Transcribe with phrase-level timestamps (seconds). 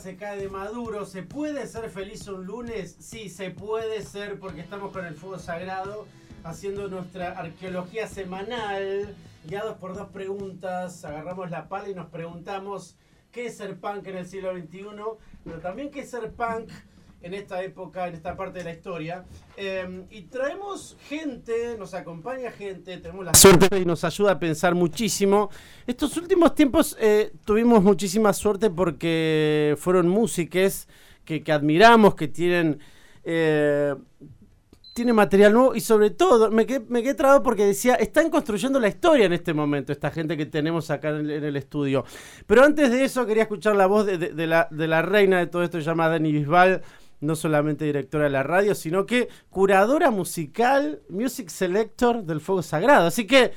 [0.00, 1.04] Se cae de Maduro.
[1.04, 2.96] ¿Se puede ser feliz un lunes?
[3.00, 6.06] Sí, se puede ser porque estamos con el fuego sagrado
[6.42, 9.14] haciendo nuestra arqueología semanal,
[9.44, 11.04] guiados por dos preguntas.
[11.04, 12.96] Agarramos la pala y nos preguntamos
[13.30, 14.86] qué es ser punk en el siglo XXI,
[15.44, 16.70] pero también qué es ser punk
[17.22, 19.24] en esta época, en esta parte de la historia.
[19.56, 24.74] Eh, y traemos gente, nos acompaña gente, tenemos la suerte y nos ayuda a pensar
[24.74, 25.50] muchísimo.
[25.86, 30.88] Estos últimos tiempos eh, tuvimos muchísima suerte porque fueron músiques
[31.24, 32.80] que, admiramos, que tienen...
[33.24, 33.94] eh,
[35.14, 38.88] material nuevo y sobre todo me quedé, me quedé trabado porque decía, están construyendo la
[38.88, 42.04] historia en este momento, esta gente que tenemos acá en el, estudio.
[42.46, 45.62] Pero antes de eso quería escuchar la voz de la, de la reina de todo
[45.62, 46.82] esto, llamada Dani Bisbal,
[47.20, 53.06] no solamente directora de la radio, sino que curadora musical, music selector del Fuego Sagrado.
[53.08, 53.52] Así que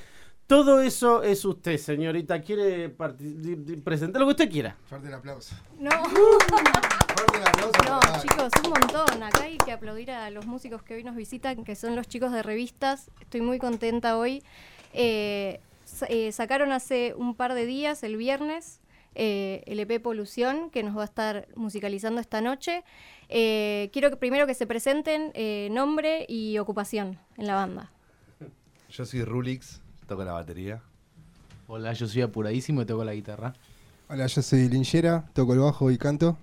[0.48, 2.42] todo eso es usted, señorita.
[2.42, 2.90] ¿Quiere
[3.84, 4.76] presentar lo que usted quiera?
[4.86, 5.56] Fuerte el aplauso.
[5.80, 7.72] No, Fuerte el aplauso.
[7.86, 9.24] no, para- chicos, un montón.
[9.24, 12.32] Acá hay que aplaudir a los músicos que hoy nos visitan, que son los chicos
[12.32, 13.10] de revistas.
[13.22, 14.44] Estoy muy contenta hoy.
[14.94, 15.60] Eh,
[16.10, 18.82] eh, sacaron hace un par de días, el viernes,
[19.16, 22.84] eh, el EP Polución, que nos va a estar musicalizando esta noche.
[23.30, 27.92] Eh, quiero que primero que se presenten eh, nombre y ocupación en la banda.
[28.90, 30.82] Yo soy Rulix, toco la batería.
[31.68, 33.54] Hola, yo soy apuradísimo y toco la guitarra.
[34.10, 36.38] Hola, yo soy Linchera, toco el bajo y canto.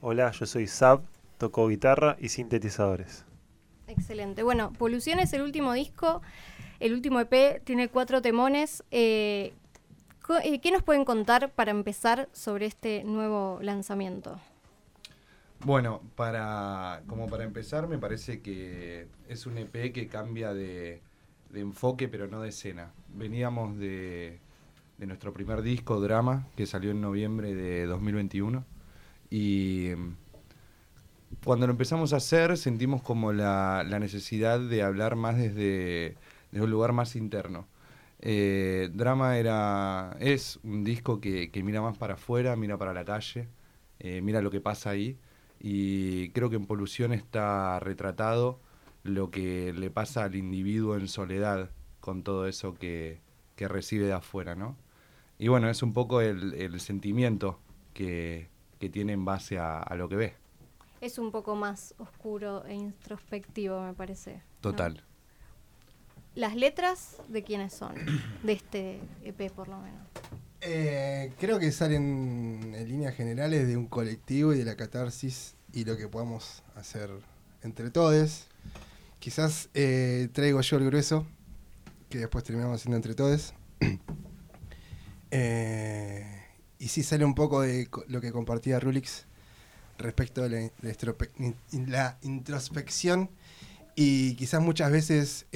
[0.00, 1.00] Hola, yo soy Sab,
[1.38, 3.24] toco guitarra y sintetizadores.
[3.86, 4.42] Excelente.
[4.42, 6.22] Bueno, Polución es el último disco,
[6.80, 8.84] el último EP, tiene cuatro temones.
[8.90, 9.54] Eh,
[10.44, 14.40] eh, ¿Qué nos pueden contar para empezar sobre este nuevo lanzamiento?
[15.64, 21.00] Bueno, para, como para empezar, me parece que es un EP que cambia de,
[21.50, 22.92] de enfoque, pero no de escena.
[23.14, 24.40] Veníamos de,
[24.98, 28.64] de nuestro primer disco, Drama, que salió en noviembre de 2021.
[29.30, 30.16] Y mm,
[31.44, 36.16] cuando lo empezamos a hacer, sentimos como la, la necesidad de hablar más desde,
[36.52, 37.66] desde un lugar más interno.
[38.20, 43.04] Eh, Drama era, es un disco que, que mira más para afuera, mira para la
[43.04, 43.48] calle,
[43.98, 45.18] eh, mira lo que pasa ahí.
[45.64, 48.58] Y creo que en Polución está retratado
[49.04, 53.20] lo que le pasa al individuo en soledad con todo eso que,
[53.54, 54.76] que recibe de afuera, ¿no?
[55.38, 57.60] Y bueno, es un poco el, el sentimiento
[57.94, 58.48] que,
[58.80, 60.34] que tiene en base a, a lo que ve.
[61.00, 64.34] Es un poco más oscuro e introspectivo, me parece.
[64.34, 64.42] ¿no?
[64.60, 65.04] Total.
[66.34, 67.94] Las letras, ¿de quiénes son?
[68.42, 70.08] De este EP, por lo menos.
[70.64, 75.84] Eh, creo que salen en líneas generales de un colectivo y de la catarsis y
[75.84, 77.10] lo que podamos hacer
[77.64, 78.46] entre todos.
[79.18, 81.26] Quizás eh, traigo yo el grueso,
[82.08, 83.54] que después terminamos haciendo entre todos.
[85.34, 86.26] Eh,
[86.78, 89.24] y sí sale un poco de lo que compartía Rulix
[89.96, 90.70] respecto de
[91.88, 93.30] la, introspección
[93.96, 95.46] y quizás muchas veces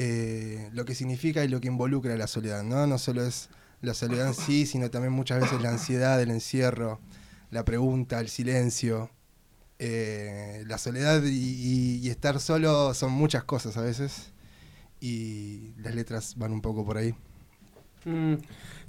[0.73, 2.87] lo que significa y lo que involucra la soledad, ¿no?
[2.87, 3.51] No solo es
[3.83, 7.01] la soledad en sí, sino también muchas veces la ansiedad, el encierro,
[7.51, 9.11] la pregunta, el silencio.
[9.79, 14.33] Eh, la soledad y, y- y estar solo son muchas cosas a veces
[15.01, 17.15] y las letras van un poco por ahí.
[18.07, 18.35] Mm,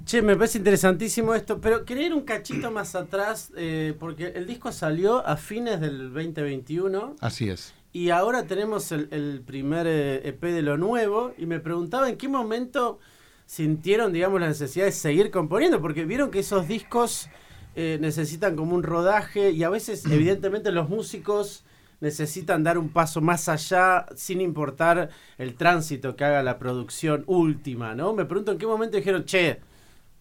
[0.06, 4.46] Che, me parece interesantísimo esto, pero quería ir un cachito más atrás, eh, porque el
[4.46, 7.74] disco salió a fines del 2021 Así es.
[7.92, 12.16] y ahora tenemos el, el primer eh, EP de lo nuevo y me preguntaba en
[12.16, 13.00] qué momento
[13.48, 17.30] sintieron, digamos, la necesidad de seguir componiendo, porque vieron que esos discos
[17.74, 21.64] eh, necesitan como un rodaje y a veces, evidentemente, los músicos
[22.00, 25.08] necesitan dar un paso más allá sin importar
[25.38, 28.12] el tránsito que haga la producción última, ¿no?
[28.12, 29.60] Me pregunto en qué momento dijeron, che,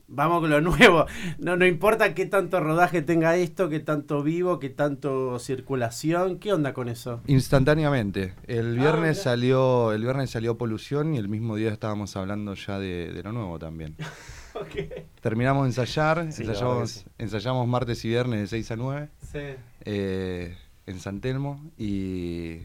[0.08, 1.06] vamos con lo nuevo.
[1.40, 6.40] No, no importa qué tanto rodaje tenga esto, qué tanto vivo, qué tanto circulación.
[6.40, 7.22] ¿Qué onda con eso?
[7.28, 8.34] Instantáneamente.
[8.48, 12.80] El Ah, viernes salió, el viernes salió Polución y el mismo día estábamos hablando ya
[12.80, 13.96] de, de lo nuevo también.
[15.22, 17.06] Terminamos de ensayar, Sí, ensayamos, que sí.
[17.20, 19.40] ensayamos martes y viernes de 6 a 9 Sí.
[19.82, 20.58] eh,
[20.88, 22.62] en San Telmo y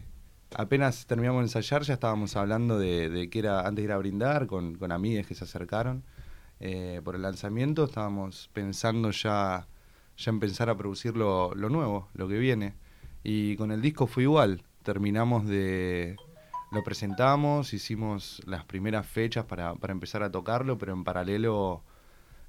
[0.55, 3.97] apenas terminamos de ensayar ya estábamos hablando de, de que era antes de ir a
[3.97, 6.03] brindar con, con amigas que se acercaron
[6.65, 9.67] eh, por el lanzamiento, estábamos pensando ya,
[10.15, 12.75] ya en pensar a producir lo, lo nuevo, lo que viene.
[13.21, 16.15] Y con el disco fue igual, terminamos de...
[16.71, 21.83] Lo presentamos, hicimos las primeras fechas para, para empezar a tocarlo, pero en paralelo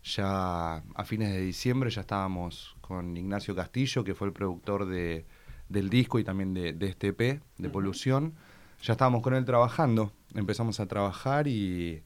[0.05, 5.27] ya a fines de diciembre ya estábamos con Ignacio Castillo, que fue el productor de,
[5.69, 8.35] del disco y también de, de este EP, de Polución.
[8.81, 12.05] Ya estábamos con él trabajando, empezamos a trabajar y,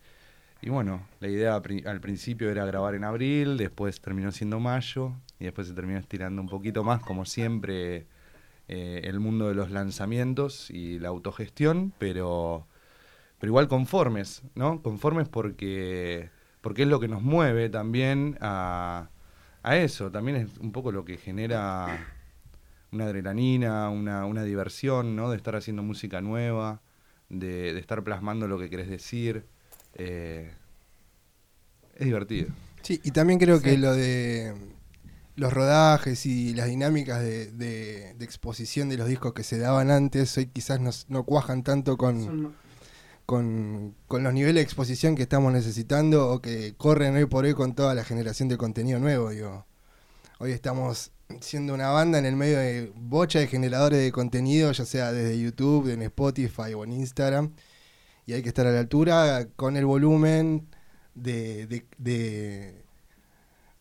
[0.60, 5.44] y bueno, la idea al principio era grabar en abril, después terminó siendo mayo y
[5.44, 8.06] después se terminó estirando un poquito más, como siempre,
[8.66, 12.66] eh, el mundo de los lanzamientos y la autogestión, pero,
[13.38, 14.82] pero igual conformes, ¿no?
[14.82, 19.10] Conformes porque, porque es lo que nos mueve también a,
[19.62, 22.05] a eso, también es un poco lo que genera
[22.90, 25.31] una adrenalina, una, una diversión, ¿no?
[25.31, 26.81] De estar haciendo música nueva,
[27.28, 29.46] de, de estar plasmando lo que querés decir.
[29.94, 30.50] Eh,
[31.96, 32.49] es divertido.
[32.82, 34.55] Sí, y también creo que lo de
[35.37, 39.90] los rodajes y las dinámicas de, de- de exposición de los discos que se daban
[39.90, 42.55] antes, hoy quizás no, no cuajan tanto con,
[43.26, 47.75] con los niveles de exposición que estamos necesitando o que corren hoy por hoy con
[47.75, 49.31] toda la generación de contenido nuevo.
[49.31, 49.67] Digo.
[50.41, 51.11] Hoy estamos
[51.41, 55.38] siendo una banda en el medio de bocha de generadores de contenido, ya sea desde
[55.38, 57.52] YouTube, en Spotify o en Instagram,
[58.29, 60.69] y hay que estar a la altura con el volumen
[61.15, 62.85] de, de, de-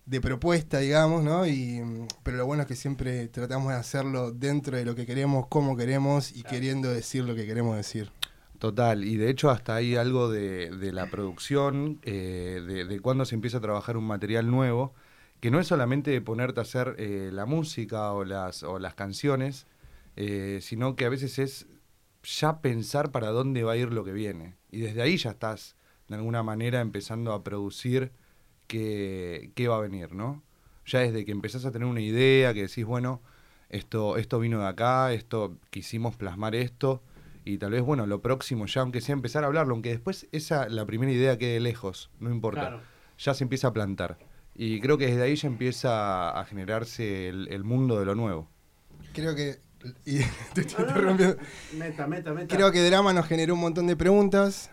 [0.05, 1.45] de propuesta, digamos, ¿no?
[1.45, 1.81] Y,
[2.23, 5.75] pero lo bueno es que siempre tratamos de hacerlo dentro de lo que queremos, cómo
[5.75, 8.09] queremos y queriendo decir lo que queremos decir.
[8.59, 13.25] Total, y de hecho hasta hay algo de, de la producción, eh, de, de cuando
[13.25, 14.93] se empieza a trabajar un material nuevo,
[15.41, 19.67] que no es solamente ponerte a hacer eh, la música o las, o las canciones,
[20.15, 21.67] eh, sino que a veces es
[22.27, 24.55] ya pensar para dónde va a ir lo que viene.
[24.69, 25.75] Y desde ahí ya estás,
[26.09, 28.11] de alguna manera, empezando a producir
[28.67, 30.43] qué, qué va a venir, ¿no?
[30.85, 33.21] Ya desde que empezás a tener una idea, que decís, bueno,
[33.69, 37.01] esto, esto vino de acá, esto quisimos plasmar esto,
[37.45, 40.67] y tal vez, bueno, lo próximo ya, aunque sea empezar a hablarlo, aunque después esa,
[40.67, 42.81] la primera idea quede lejos, no importa, Claro.
[43.17, 44.17] ya se empieza a plantar.
[44.53, 48.49] Y creo que desde ahí ya empieza a generarse el, el mundo de lo nuevo.
[49.13, 49.59] Creo que.
[50.05, 50.19] Y
[50.53, 51.11] te estoy No, no, no.
[51.11, 51.37] interrumpiendo.
[51.77, 52.55] Meta, meta, meta.
[52.55, 54.69] Creo que Drama nos generó un montón de preguntas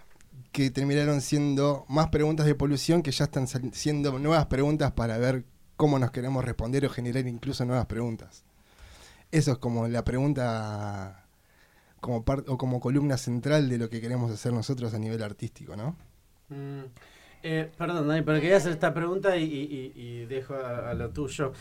[0.52, 5.44] que terminaron siendo más preguntas de polución que ya están siendo nuevas preguntas para ver
[5.76, 8.44] cómo nos queremos responder o generar incluso nuevas preguntas.
[9.32, 11.26] Eso es como la pregunta
[12.00, 15.74] como par- o como columna central de lo que queremos hacer nosotros a nivel artístico,
[15.74, 15.96] ¿no?
[16.50, 16.82] Mm.
[17.42, 20.94] Eh, perdón, Dani, pero quería hacer esta pregunta y, y- y- y dejo a, a
[20.94, 21.52] lo tuyo.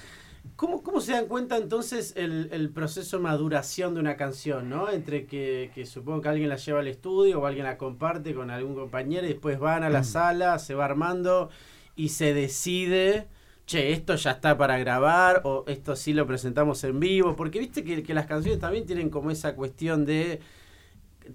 [0.56, 4.90] ¿Cómo, ¿Cómo se dan cuenta entonces el, el proceso de maduración de una canción, ¿no?
[4.90, 8.52] Entre que, que supongo que alguien la lleva al estudio o alguien la comparte con
[8.52, 11.50] algún compañero y después van a la sala, se va armando
[11.96, 13.28] y se decide,
[13.66, 17.84] che, esto ya está para grabar o esto sí lo presentamos en vivo, porque viste
[17.84, 20.40] que, que las canciones también tienen como esa cuestión de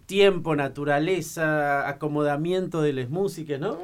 [0.07, 3.79] tiempo, naturaleza, acomodamiento de las músicas, ¿no?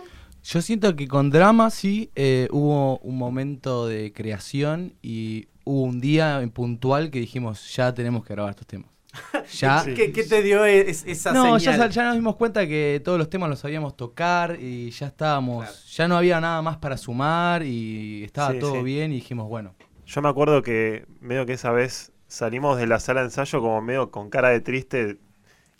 [0.44, 6.00] Yo siento que con drama sí eh, hubo un momento de creación y hubo un
[6.00, 8.90] día en puntual que dijimos, ya tenemos que grabar estos temas.
[9.58, 9.94] Ya, Sí.
[9.94, 11.78] ¿Qué, qué te dio es- esa no, ya, señal?
[11.78, 15.64] sal- ya nos dimos cuenta que todos los temas los sabíamos tocar y ya estábamos,
[15.64, 15.78] Claro.
[15.94, 18.82] ya no había nada más para sumar y estaba Sí, todo sí.
[18.82, 19.74] bien y dijimos, bueno,
[20.06, 23.80] Yo me acuerdo que medio que esa vez salimos de la sala de ensayo como
[23.80, 25.16] medio con cara de triste,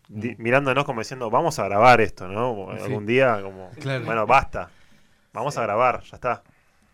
[0.09, 0.43] di- Mm.
[0.43, 2.69] mirándonos como diciendo, vamos a grabar esto, ¿no?
[2.77, 2.85] Sí.
[2.85, 4.05] Algún día, como, Claro.
[4.05, 4.71] bueno, basta,
[5.33, 6.43] vamos a grabar, ya está.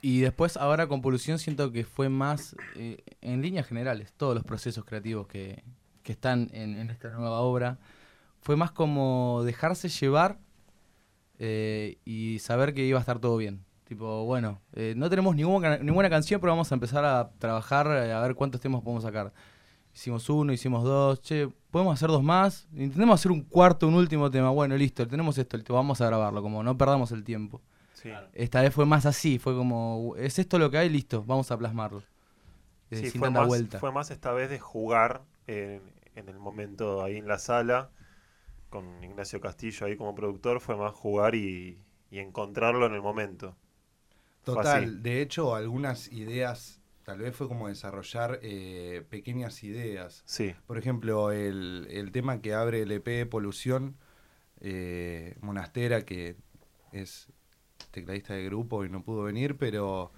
[0.03, 4.45] Y después ahora con Polución siento que fue más eh, en líneas generales, todos los
[4.45, 5.63] procesos creativos que,
[6.03, 7.79] que están en, en esta nueva obra,
[8.41, 10.39] fue más como dejarse llevar
[11.39, 13.65] eh, y saber que iba a estar todo bien.
[13.85, 18.21] Tipo, bueno, eh, no tenemos ninguna, ninguna canción, pero vamos a empezar a trabajar a
[18.23, 19.33] ver cuántos temas podemos sacar.
[19.95, 24.31] Hicimos uno, hicimos dos, che, podemos hacer dos más, intentemos hacer un cuarto, un último
[24.31, 27.61] tema, bueno, listo, tenemos esto, vamos a grabarlo, como no perdamos el tiempo.
[27.93, 28.11] Sí.
[28.33, 31.59] Esta vez fue más así, fue como, es esto lo que hay, listo, vamos a
[31.59, 32.05] plasmarlo.
[32.91, 33.79] Eh, Sí, sin fue tanta más, vuelta.
[33.79, 35.83] fue más esta vez de jugar en,
[36.15, 37.91] en el momento ahí en la sala,
[38.71, 41.79] con Ignacio Castillo ahí como productor, fue más jugar y,
[42.11, 43.57] y encontrarlo en el momento.
[44.45, 50.23] Total, de hecho algunas ideas, tal vez fue como desarrollar eh, pequeñas ideas.
[50.27, 53.97] Sí, Por ejemplo, el, el tema que abre el EP Polución,
[54.61, 56.37] eh, Monastera, que
[56.93, 57.29] es
[57.91, 60.13] tecladista de grupo y no pudo venir, pero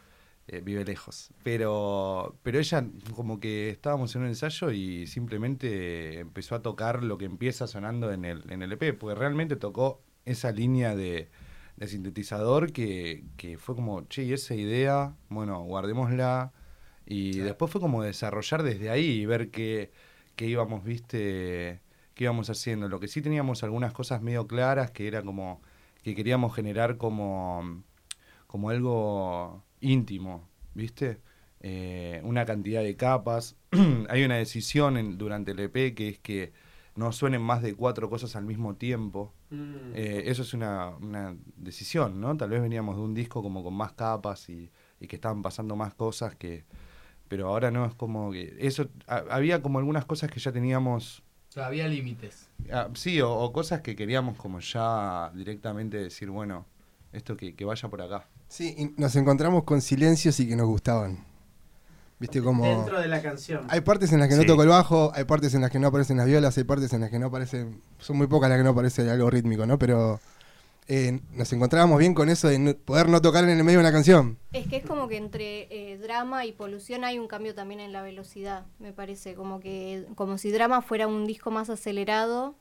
[0.48, 1.30] eh, vive lejos.
[1.42, 2.84] Pero, pero ella,
[3.14, 8.12] como que estábamos en un ensayo y simplemente empezó a tocar lo que empieza sonando
[8.12, 11.30] en el, en el EP, porque realmente tocó esa línea de,
[11.76, 16.52] de sintetizador que, que fue como, che, y esa idea, bueno, guardémosla.
[17.12, 19.90] Y después fue como desarrollar desde ahí y ver qué,
[20.34, 21.82] qué íbamos, viste,
[22.14, 22.88] qué íbamos haciendo.
[22.88, 25.60] Lo que sí teníamos algunas cosas medio claras, que era como
[26.02, 27.82] que queríamos generar como,
[28.46, 31.20] como algo íntimo, ¿viste?
[31.60, 33.56] Eh, una cantidad de capas.
[34.08, 36.54] Hay una decisión en, durante el EP que es que
[36.96, 39.34] no suenen más de cuatro cosas al mismo tiempo.
[39.50, 39.92] Mm.
[39.94, 42.34] Eh, eso es una, una decisión, ¿no?
[42.38, 45.76] Tal vez veníamos de un disco como con más capas y, y que estaban pasando
[45.76, 46.64] más cosas que...
[47.32, 48.54] Pero ahora no, es como que...
[48.60, 51.22] Eso, ha- había como algunas cosas que ya teníamos...
[51.56, 52.46] había límites.
[52.70, 56.66] ah, sí, o, o cosas que queríamos como ya directamente decir, bueno,
[57.10, 58.28] esto que, que vaya por acá.
[58.48, 61.24] Sí, y nos encontramos con silencios y que nos gustaban.
[62.20, 62.66] Viste como...
[62.66, 63.64] Dentro de la canción.
[63.70, 65.86] Hay partes en las que no toco el bajo, hay partes en las que no
[65.88, 67.80] aparecen las violas, hay partes en las que no aparecen...
[67.98, 69.78] Son muy pocas las que no aparece algo rítmico, ¿no?
[69.78, 70.20] Pero
[70.88, 73.84] eh, nos encontrábamos bien con eso de no- poder no tocar en el medio de
[73.84, 74.38] una canción.
[74.52, 77.92] Es que es como que entre eh, drama y polución hay un cambio también en
[77.92, 82.54] la velocidad, me parece, como que como si drama fuera un disco más acelerado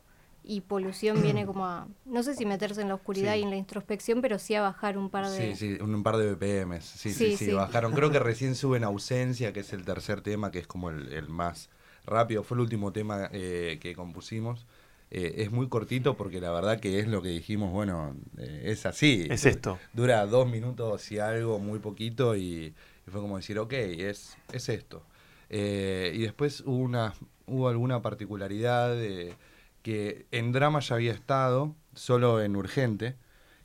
[0.44, 3.40] y polución viene como a, no sé si meterse en la oscuridad Sí.
[3.40, 5.54] y en la introspección, pero sí a bajar un par de...
[5.54, 6.84] Sí, sí, un, un par de BPMs.
[6.86, 7.52] Sí, sí, Sí, sí, sí.
[7.54, 7.92] bajaron.
[7.94, 11.28] Creo que recién suben Ausencia, que es el tercer tema, que es como el, el
[11.30, 11.70] más
[12.06, 12.44] rápido.
[12.44, 14.66] Fue el último tema eh, que compusimos.
[15.14, 18.86] Eh, es muy cortito porque la verdad que es lo que dijimos, bueno, eh, es
[18.86, 19.28] así.
[19.30, 19.78] Es esto.
[19.92, 22.74] Dura dos minutos y algo, muy poquito, y,
[23.06, 25.04] y fue como decir, ok, es, es esto.
[25.50, 27.14] Eh, y después hubo, una,
[27.46, 29.36] hubo alguna particularidad de
[29.84, 33.16] que en drama ya había estado, solo en urgente,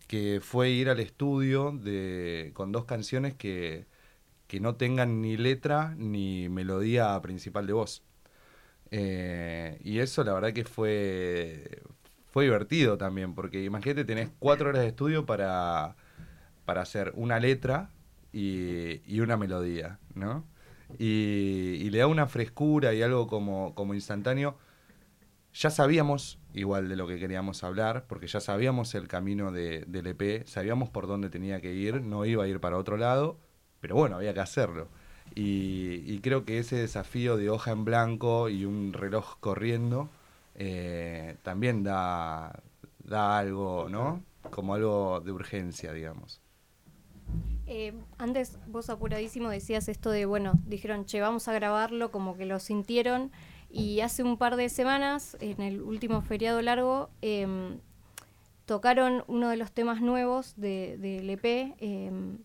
[0.09, 3.87] que fue ir al estudio de, con dos canciones que,
[4.49, 8.03] que no tengan ni letra ni melodía principal de voz.
[8.91, 11.83] Eh, y eso la verdad que fue,
[12.31, 15.97] fue divertido también, porque imagínate, tenés cuatro horas de estudio para,
[16.65, 17.91] para hacer una letra
[18.33, 20.45] y, y una melodía, ¿no?
[20.99, 24.57] Y, y le da una frescura y algo como, como instantáneo.
[25.53, 30.07] Ya sabíamos igual de lo que queríamos hablar, porque ya sabíamos el camino de, del
[30.07, 33.39] EP, sabíamos por dónde tenía que ir, no iba a ir para otro lado,
[33.81, 34.89] pero bueno, había que hacerlo.
[35.35, 40.09] Y, y creo que ese desafío de hoja en blanco y un reloj corriendo
[40.55, 42.63] eh, también da,
[43.05, 44.23] da algo, ¿no?
[44.51, 46.41] Como algo de urgencia, digamos.
[47.67, 52.47] Eh, antes vos apuradísimo decías esto de, bueno, dijeron, che, vamos a grabarlo, como que
[52.47, 53.33] lo sintieron.
[53.69, 57.79] Y hace un par de semanas, en el último feriado largo, em,
[58.67, 61.75] tocaron uno de los temas nuevos de- del EP.
[61.79, 62.39] em,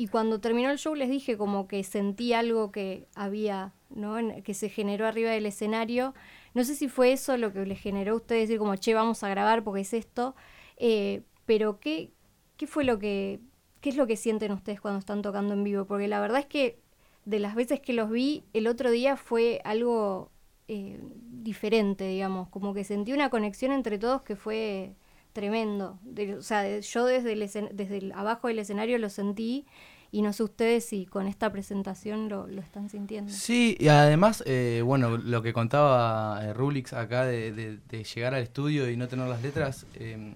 [0.00, 4.16] y cuando terminó el show les dije como que sentí algo que había, ¿no?
[4.44, 6.14] Que se generó arriba del escenario.
[6.54, 9.24] No sé si fue eso lo que les generó a ustedes decir como, che, vamos
[9.24, 10.36] a grabar porque es esto.
[10.76, 12.12] Eh, pero ¿qué,
[12.56, 13.40] ¿qué fue lo que,
[13.80, 15.84] qué es lo que sienten ustedes cuando están tocando en vivo?
[15.84, 16.78] Porque la verdad es que
[17.24, 20.30] de las veces que los vi, el otro día fue algo
[20.68, 21.00] eh,
[21.42, 24.94] diferente, digamos, como que sentí una conexión entre todos que fue
[25.38, 26.00] tremendo.
[26.36, 29.66] O sea, yo desde, el desde abajo del escenario lo sentí
[30.10, 33.32] y no sé ustedes si con esta presentación lo, lo están sintiendo.
[33.32, 37.78] Sí, y además, eh, bueno, lo que contaba eh, Rulix acá de,
[38.14, 40.34] llegar al estudio y no tener las letras, eh,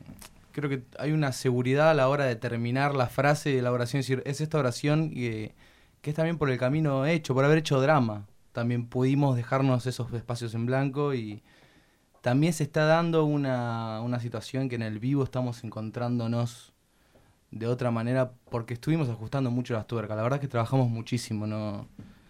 [0.52, 4.00] creo que hay una seguridad a la hora de terminar la frase de la oración,
[4.00, 5.52] es decir, es esta oración que,
[6.00, 8.26] que es también por el camino hecho, por haber hecho drama.
[8.52, 11.42] También pudimos dejarnos esos espacios en blanco y
[12.22, 16.72] también se está dando una, una situación que en el vivo estamos encontrándonos
[17.50, 20.16] de otra manera porque estuvimos ajustando mucho las tuercas.
[20.16, 21.86] La verdad es que trabajamos muchísimo, no,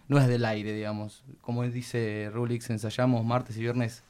[0.08, 1.22] no es del aire, digamos.
[1.42, 4.02] Como dice Rulix, ensayamos martes y viernes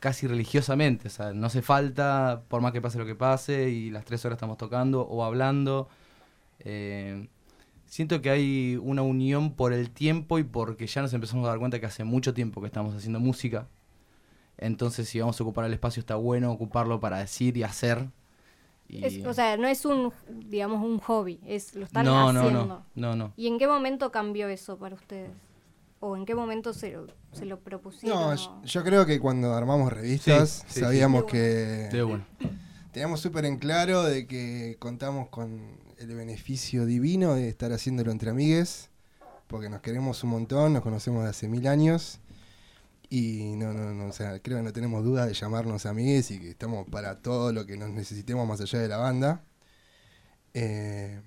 [0.00, 3.90] casi religiosamente, o sea, no hace falta, por más que pase lo que pase, y
[3.90, 5.88] las tres horas estamos tocando o hablando.
[6.60, 7.28] Eh,
[7.86, 11.58] siento que hay una unión por el tiempo y porque ya nos empezamos a dar
[11.58, 13.68] cuenta que hace mucho tiempo que estamos haciendo música.
[14.60, 18.08] Entonces, si vamos a ocupar el espacio, está bueno ocuparlo para decir y hacer.
[18.88, 22.40] Y- Es- o sea, no es un, digamos, un hobby, es lo están no, no,
[22.40, 22.66] haciendo.
[22.66, 23.32] no, no, no.
[23.36, 25.30] ¿Y en qué momento cambió eso para ustedes?
[26.00, 28.18] ¿O en qué momento se lo, se lo propusieron?
[28.20, 31.32] No, o- yo, yo creo que cuando armamos revistas Sí, sí, sabíamos sí.
[31.32, 31.38] que
[31.92, 32.24] De bueno.
[32.92, 35.60] teníamos súper en claro de que contamos con
[35.98, 38.90] el beneficio divino de estar haciéndolo entre amigues,
[39.46, 42.18] porque nos queremos un montón, nos conocemos de hace mil años
[43.10, 46.38] y no, no, no, o sea, creo que no tenemos duda de llamarnos amigues y
[46.40, 49.42] que estamos para todo lo que nos necesitemos más allá de la banda.
[50.54, 51.20] Eh,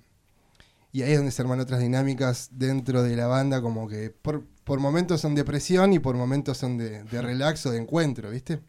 [0.92, 4.44] y ahí es donde se arman otras dinámicas dentro de la banda, como que por,
[4.64, 8.30] por momentos son de presión y por momentos son de, de relax o de encuentro,
[8.30, 8.60] ¿viste?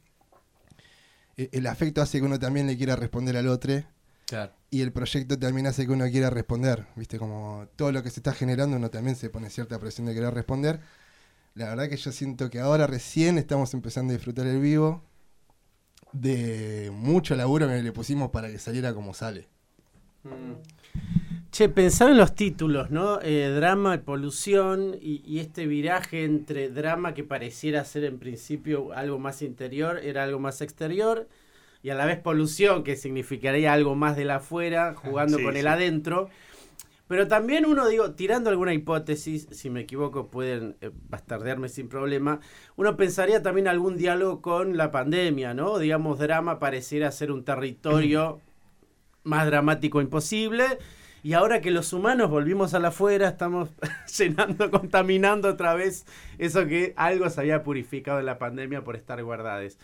[1.38, 3.84] E- El afecto hace que uno también le quiera responder al otro
[4.28, 4.54] Claro.
[4.72, 7.20] y el proyecto también hace que uno quiera responder, ¿viste?
[7.20, 10.34] Como todo lo que se está generando, uno también se pone cierta presión de querer
[10.34, 10.80] responder.
[11.56, 15.02] La verdad que yo siento que ahora recién estamos empezando a disfrutar el vivo
[16.12, 19.48] de mucho laburo que le pusimos para que saliera como sale.
[20.24, 20.54] Mm.
[21.52, 23.22] Che, pensar en los títulos, ¿no?
[23.22, 28.92] Eh, drama y polución y, y, este viraje entre drama que pareciera ser en principio
[28.92, 31.30] algo más interior, era algo más exterior,
[31.82, 35.56] y a la vez polución que significaría algo más de la afuera, jugando Sí, con
[35.56, 36.30] el adentro.
[37.08, 42.40] Pero también uno, digo, tirando alguna hipótesis, si me equivoco pueden eh, bastardearme sin problema,
[42.76, 45.78] uno pensaría también algún diálogo con la pandemia, ¿no?
[45.78, 48.40] Digamos, drama pareciera ser un territorio
[49.24, 50.66] más dramático imposible.
[51.22, 53.70] Y ahora que los humanos volvimos a la afuera, estamos
[54.18, 56.06] llenando, contaminando otra vez
[56.38, 59.78] eso que algo se había purificado en la pandemia por estar guardadas.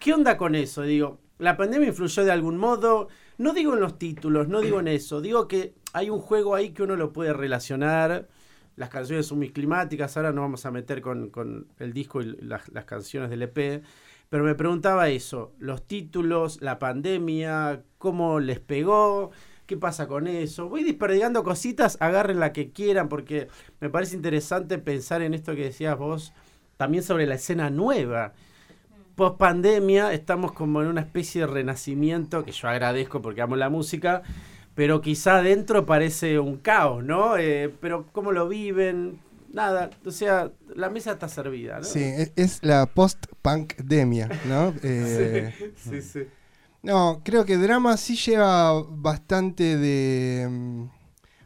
[0.00, 0.82] ¿Qué onda con eso?
[0.82, 3.08] Digo, la pandemia influyó de algún modo,
[3.38, 6.70] no digo en los títulos, no digo en eso, digo que hay un juego ahí
[6.70, 8.28] que uno lo puede relacionar.
[8.76, 12.36] Las canciones son muy climáticas, ahora nos vamos a meter con, con el disco y
[12.40, 13.82] las, las canciones del EP.
[14.28, 19.30] Pero me preguntaba eso, los títulos, la pandemia, cómo les pegó,
[19.66, 20.68] qué pasa con eso.
[20.68, 23.48] Voy desperdigando cositas, agarren la que quieran, porque
[23.80, 26.32] me parece interesante pensar en esto que decías vos,
[26.76, 28.34] también sobre la escena nueva.
[29.18, 33.68] Post pandemia estamos como en una especie de renacimiento, que yo agradezco porque amo la
[33.68, 34.22] música,
[34.74, 37.36] pero quizá adentro parece un caos, ¿no?
[37.36, 39.20] Eh, pero cómo lo viven,
[39.52, 41.84] nada, o sea, la mesa está servida, ¿no?
[41.84, 44.74] Sí, es, es la post-punkdemia, ¿no?
[44.84, 46.20] Eh, sí, sí.
[46.82, 50.46] No, creo que drama sí lleva bastante de...
[50.48, 50.84] mm,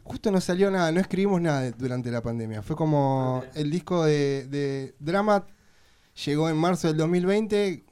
[0.03, 2.61] Justo no salió nada, no escribimos nada durante la pandemia.
[2.61, 3.45] Fue como Ok.
[3.55, 5.45] el disco de, de drama
[6.25, 7.83] llegó en marzo del 2020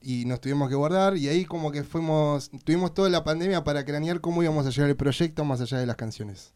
[0.00, 3.84] y nos tuvimos que guardar y ahí como que fuimos, tuvimos toda la pandemia para
[3.84, 6.54] cranear cómo íbamos a llegar el proyecto más allá de las canciones.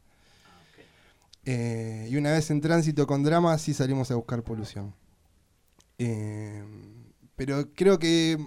[1.44, 4.94] Eh, y una vez en tránsito con drama sí salimos a buscar polución.
[5.98, 6.62] Eh,
[7.37, 8.38] pero creo que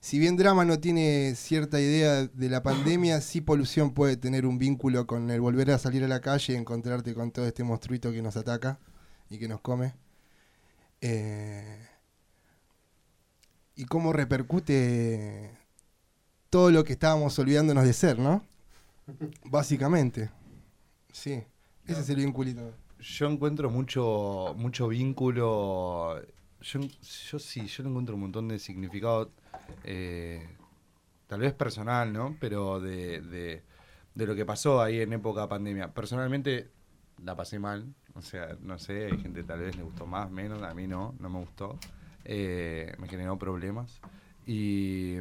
[0.00, 4.58] si bien drama no tiene cierta idea de la pandemia, sí polución puede tener un
[4.58, 8.12] vínculo con el volver a salir a la calle y encontrarte con todo este monstruito
[8.12, 8.80] que nos ataca
[9.30, 9.94] y que nos come.
[11.00, 11.86] Eh,
[13.76, 15.56] y cómo repercute
[16.50, 18.44] todo lo que estábamos olvidándonos de ser, ¿no?
[19.44, 20.30] Básicamente.
[21.12, 21.42] Sí,
[21.86, 22.74] ese es el vinculito.
[22.98, 26.20] Yo encuentro mucho, mucho vínculo.
[26.60, 29.30] Yo, yo sí, yo le encuentro un montón de significado,
[29.84, 30.48] eh,
[31.28, 32.36] tal vez personal, ¿no?
[32.40, 33.62] Pero de, de,
[34.14, 35.94] de lo que pasó ahí en época pandemia.
[35.94, 36.70] Personalmente
[37.24, 40.62] la pasé mal, o sea, no sé, hay gente tal vez le gustó más, menos,
[40.62, 41.78] a mí no, no me gustó.
[42.24, 44.00] Eh, me generó problemas.
[44.46, 45.16] Y,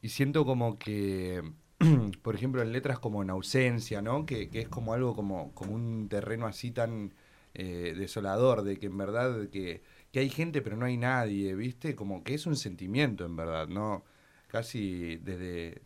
[0.00, 1.42] y siento como que
[2.22, 4.26] por ejemplo, en letras como en ausencia, ¿no?
[4.26, 7.12] Que, que es como algo como, como un terreno así tan
[7.54, 11.94] eh, desolador, de que en verdad que, que hay gente pero no hay nadie, ¿viste?
[11.96, 14.04] Como que es un sentimiento en verdad, ¿no?
[14.48, 15.82] Casi desde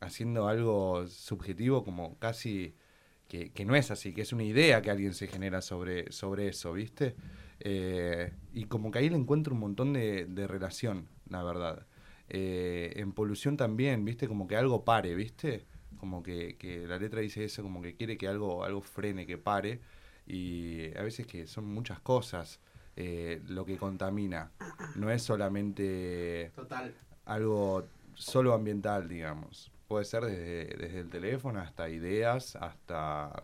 [0.00, 2.74] haciendo algo subjetivo como casi
[3.28, 6.48] que, que no es así, que es una idea que alguien se genera sobre, sobre
[6.48, 7.14] eso, ¿viste?
[7.60, 11.86] Eh, y como que ahí le encuentro un montón de, de relación, la verdad.
[12.30, 14.28] Eh, en polución también, ¿viste?
[14.28, 15.66] Como que algo pare, ¿viste?
[15.98, 19.38] Como que, que la letra dice eso, como que quiere que algo, algo frene, que
[19.38, 19.80] pare.
[20.26, 22.60] Y a veces que son muchas cosas
[22.96, 24.50] eh, lo que contamina.
[24.96, 26.94] No es solamente Total.
[27.24, 29.72] algo solo ambiental, digamos.
[29.88, 33.42] Puede ser desde, desde el teléfono hasta ideas, hasta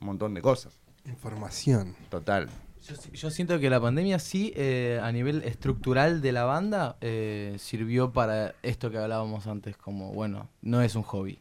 [0.00, 0.80] un montón de cosas.
[1.06, 1.94] Información.
[2.10, 2.48] Total.
[2.82, 6.96] Yo, si- yo siento que la pandemia sí, eh, a nivel estructural de la banda,
[7.00, 11.38] eh, sirvió para esto que hablábamos antes, como, bueno, no es un hobby.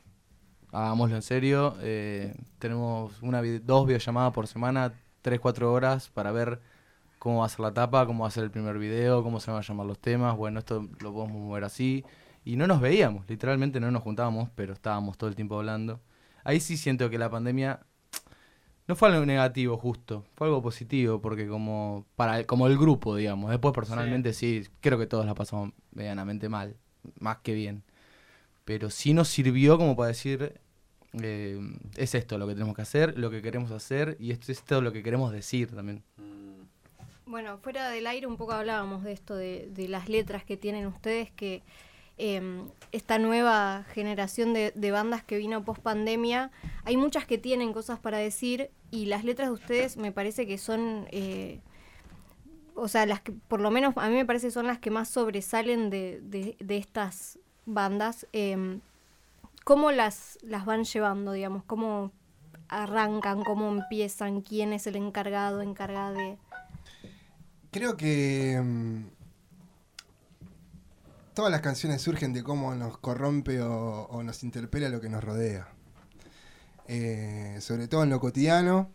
[0.71, 1.75] Hagámoslo en serio.
[1.81, 6.59] eh, tenemos una dos videollamadas por semana, tres, cuatro horas para ver
[7.19, 9.49] cómo va a ser la tapa, cómo va a ser el primer video, cómo se
[9.51, 10.35] van a llamar los temas.
[10.37, 12.03] Bueno, esto lo podemos mover así.
[12.45, 16.01] Y no nos veíamos, literalmente no nos juntábamos, pero estábamos todo el tiempo hablando.
[16.43, 17.79] Ahí sí siento que la pandemia
[18.88, 23.49] no fue algo negativo justo, fue algo positivo, porque como para como el grupo, digamos.
[23.49, 26.75] Después personalmente sí, creo que todos la pasamos medianamente mal,
[27.19, 27.84] más que bien.
[28.65, 30.60] Pero sí nos sirvió como para decir,
[31.21, 31.60] eh,
[31.95, 34.82] es esto lo que tenemos que hacer, lo que queremos hacer, y esto es esto
[34.82, 36.03] lo que queremos decir también.
[37.25, 40.86] Bueno, fuera del aire un poco hablábamos de esto, de, de las letras que tienen
[40.86, 41.63] ustedes, que
[42.17, 46.52] eh, esta nueva generación de, bandas que vino post pandemia,
[46.86, 50.58] hay muchas que tienen cosas para decir y las letras de ustedes me parece que
[50.58, 51.60] son, eh,
[52.76, 55.10] o sea, las que por lo menos a mí me parece son las que más
[55.10, 58.28] sobresalen de, de- estas bandas.
[58.34, 58.80] eh,
[59.63, 61.63] ¿cómo las, las van llevando, digamos?
[61.63, 62.12] ¿Cómo
[62.67, 66.38] arrancan, cómo empiezan, quién es el encargado, encargada de...
[67.71, 69.04] Creo que mm,
[71.33, 75.67] todas las canciones surgen de cómo nos corrompe o, nos interpela lo que nos rodea.
[76.87, 78.91] Eh, sobre todo en lo cotidiano.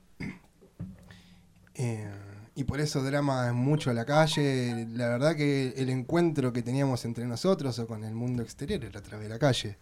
[1.75, 2.11] Eh,
[2.55, 4.87] y por eso drama es mucho la calle.
[4.93, 9.01] La verdad que el encuentro que teníamos entre nosotros o con el mundo exterior era
[9.01, 9.79] a través de la calle.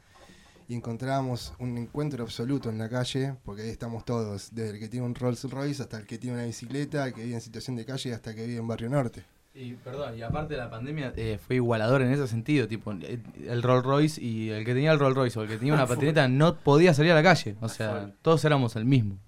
[0.69, 4.89] Y encontrábamos un encuentro absoluto en la calle, porque ahí estamos todos, desde el que
[4.89, 7.77] tiene un Rolls Royce hasta el que tiene una bicicleta, el que vive en situación
[7.77, 9.36] de calle hasta que vive en Barrio Norte.
[9.59, 13.21] Y perdón, y aparte de la pandemia eh, fue igualador en ese sentido, tipo eh,
[13.49, 15.87] el Rolls Royce y el que tenía el Rolls Royce o el que tenía una
[15.89, 19.19] patineta no podía salir a la calle, o sea, todos éramos el mismo.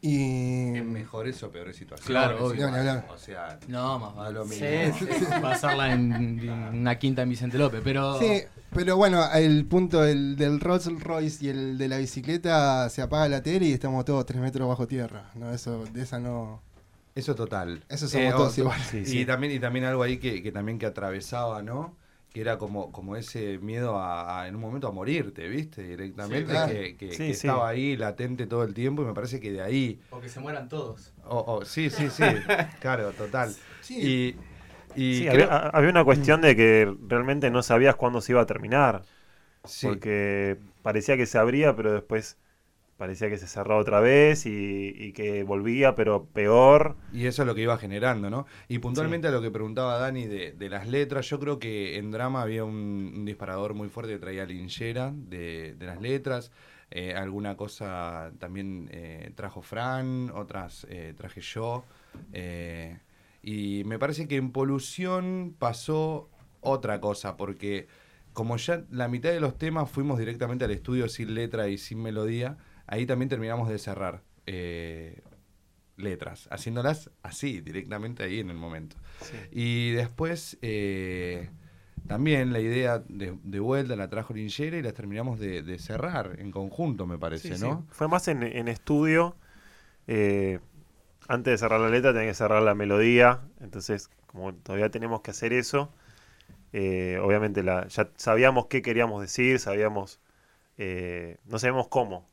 [0.00, 2.06] Y En mejores o peores situaciones.
[2.08, 2.68] Claro, obvio.
[3.12, 4.34] O sea, No, más vale.
[4.34, 4.64] lo mismo.
[4.64, 9.64] Sí, sí, pasarla en, en una quinta en Vicente López, pero Sí, pero bueno, el
[9.66, 13.72] punto del, del Rolls Royce y el de la bicicleta se apaga la tele y
[13.72, 15.30] estamos todos tres metros bajo tierra.
[15.34, 16.62] No, eso, de esa no.
[17.18, 17.82] Eso total.
[17.88, 18.86] Eso somos todos otro- iguales.
[19.04, 21.96] Sí, y también y también algo ahí que, que también que atravesaba, ¿no?
[22.32, 25.82] Que era como, como ese miedo a, a en un momento a morirte, ¿viste?
[25.82, 26.72] Directamente, Sí, claro.
[26.72, 27.46] que, que- Sí, que sí.
[27.48, 30.00] estaba ahí latente todo el tiempo y me parece que de ahí...
[30.10, 31.12] o que se mueran todos.
[31.24, 32.22] oh, oh, sí, sí, sí,
[32.80, 33.54] claro, total.
[33.80, 34.36] Sí.
[34.94, 38.32] Y, y Sí, creo- había, había una cuestión de que realmente no sabías cuándo se
[38.32, 39.02] iba a terminar.
[39.64, 39.86] sí.
[39.86, 42.38] Porque parecía que se abría, pero después
[42.98, 46.96] parecía que se cerraba otra vez y, y que volvía, pero peor.
[47.14, 48.44] Y eso es lo que iba generando, ¿no?
[48.68, 52.10] Y puntualmente a lo que preguntaba Dani de, de las letras, yo creo que en
[52.10, 56.50] drama había un, un disparador muy fuerte que traía Linchera de, de las letras.
[56.90, 61.84] Eh, alguna cosa también eh, trajo Fran, otras eh, traje yo.
[63.42, 66.28] Y me parece que en Polución pasó
[66.60, 67.86] otra cosa, porque
[68.32, 72.02] como ya la mitad de los temas fuimos directamente al estudio sin letra y sin
[72.02, 72.56] melodía,
[72.88, 74.22] ahí también terminamos de cerrar.
[74.46, 75.22] eh,
[75.96, 78.96] letras, haciéndolas así, directamente ahí en el momento.
[79.50, 81.50] Y después eh,
[82.06, 86.36] también la idea de, de vuelta la trajo Lingera y las terminamos de, de cerrar
[86.40, 87.84] en conjunto, me parece, Sí, ¿no?
[87.84, 87.84] sí.
[87.90, 89.36] Fue más en, en estudio.
[90.08, 90.60] eh,
[91.28, 93.40] antes de cerrar la letra tenía que cerrar la melodía.
[93.60, 95.92] Entonces, como todavía tenemos que hacer eso,
[96.72, 100.20] eh, obviamente la, ya sabíamos qué queríamos decir, sabíamos,
[100.78, 102.26] eh, no sabíamos cómo.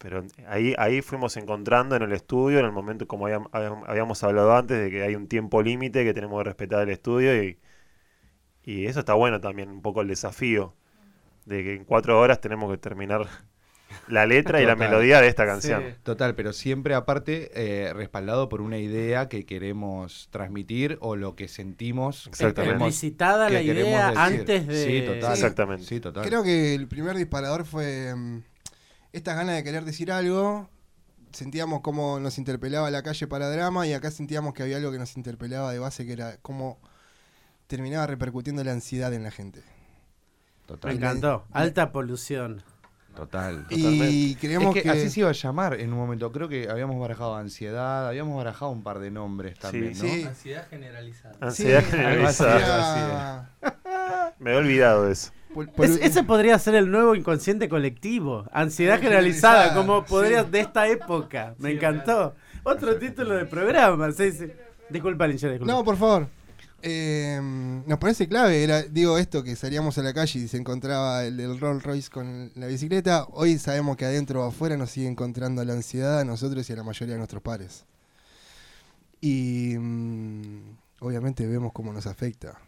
[0.00, 4.24] Pero ahí, ahí fuimos encontrando en el estudio, en el momento como habíam- habíam- habíamos
[4.24, 7.58] hablado antes, de que hay un tiempo límite que tenemos que respetar el estudio y,
[8.64, 10.74] y eso está bueno también, un poco el desafío
[11.46, 13.26] de que en cuatro horas tenemos que terminar
[14.08, 15.82] la letra y la melodía de esta canción.
[16.02, 21.48] Total, pero siempre aparte eh, respaldado por una idea que queremos transmitir o lo que
[21.48, 22.24] sentimos.
[22.24, 22.78] que Exactamente.
[23.48, 24.84] que la idea antes de...
[24.84, 25.32] Sí, total.
[25.34, 25.84] Exactamente.
[25.84, 26.24] Sí, total.
[26.26, 28.42] Creo que el primer disparador fue mm,
[29.12, 30.68] estas ganas de querer decir algo.
[31.32, 34.98] Sentíamos cómo nos interpelaba la calle para drama y acá sentíamos que había algo que
[34.98, 36.78] nos interpelaba de base, que era cómo
[37.68, 39.60] terminaba repercutiendo la ansiedad en la gente.
[39.60, 40.92] Me Total.
[40.92, 41.44] encantó.
[41.52, 42.62] Alta polución.
[43.14, 43.66] Total.
[43.70, 46.30] Y creemos es que, que, así se iba a llamar en un momento.
[46.32, 49.94] Creo que habíamos barajado ansiedad, habíamos barajado un par de nombres también, ¿no?
[50.04, 50.22] sí.
[50.24, 51.36] Ansiedad generalizada.
[51.40, 53.50] Ansiedad Sí, generalizada.
[53.62, 55.32] era- Me he olvidado de eso.
[55.78, 58.44] Es- ese podría ser el nuevo inconsciente colectivo.
[58.52, 60.50] Ansiedad generalizada, como podría sí.
[60.50, 61.54] de esta época.
[61.58, 62.34] Me Sí, encantó.
[62.62, 64.12] Otro título de programa.
[64.12, 64.46] Sí, sí.
[64.88, 65.72] Disculpa, Linchera, disculpa.
[65.72, 66.28] No, por favor.
[66.82, 67.38] Eh,
[67.86, 71.38] nos parece clave, era, digo esto, que salíamos a la calle y se encontraba el,
[71.38, 73.26] el Rolls Royce con la bicicleta.
[73.32, 76.76] Hoy sabemos que adentro o afuera nos sigue encontrando la ansiedad a nosotros y a
[76.76, 77.84] la mayoría de nuestros pares.
[79.20, 82.58] Y mm, obviamente vemos cómo nos afecta.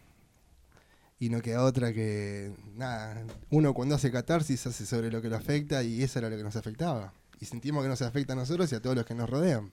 [1.23, 5.37] Y no queda otra que, nada, uno cuando hace catarsis hace sobre lo que lo
[5.37, 7.13] afecta y eso era lo que nos afectaba.
[7.39, 9.71] Y sentimos que nos afecta a nosotros y a todos los que nos rodean.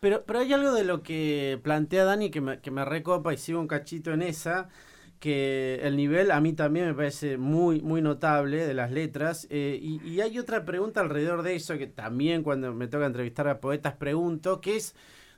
[0.00, 3.36] Pero, pero hay algo de lo que plantea Dani que me, que me recopa y
[3.36, 4.70] sigo un cachito en esa,
[5.20, 9.46] que el nivel a mí también me parece muy, muy notable de las letras.
[9.50, 13.46] eh, y, y hay otra pregunta alrededor de eso que también cuando me toca entrevistar
[13.46, 14.94] a poetas pregunto, que es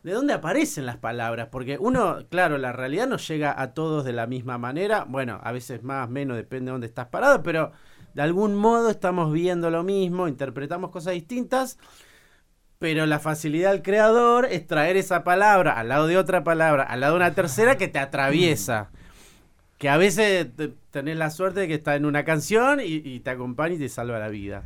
[0.08, 1.48] ¿de dónde aparecen las palabras?
[1.50, 5.52] Porque uno, claro, la realidad no llega a todos de la misma manera, bueno, a
[5.52, 7.72] veces más, menos, depende de dónde estás parado, pero
[8.14, 11.78] de algún modo estamos viendo lo mismo, interpretamos cosas distintas.
[12.78, 17.00] Pero la facilidad del creador es traer esa palabra al lado de otra palabra, al
[17.00, 18.90] lado de una tercera que te atraviesa.
[19.78, 23.30] Que a veces te- tenés la suerte de que está en una canción y te
[23.30, 24.64] acompaña y te salva la vida.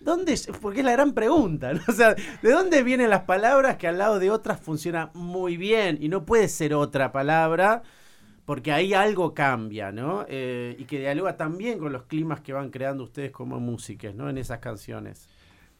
[0.00, 0.38] ¿Dónde?
[0.60, 1.80] Porque es la gran pregunta, ¿no?
[1.88, 5.98] O sea, ¿de dónde vienen las palabras que al lado de otras funciona muy bien?
[6.00, 7.82] Y no puede ser otra palabra
[8.48, 10.24] porque ahí algo cambia, ¿no?
[10.26, 14.30] Eh, y que dialoga también con los climas que van creando ustedes como músicos, ¿no?
[14.30, 15.28] En esas canciones.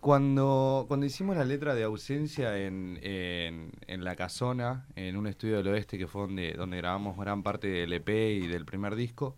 [0.00, 5.68] Cuando, cuando hicimos la letra de ausencia en, en, La Casona, en un estudio del
[5.68, 9.36] oeste que fue donde, donde grabamos gran parte del EP y del primer disco,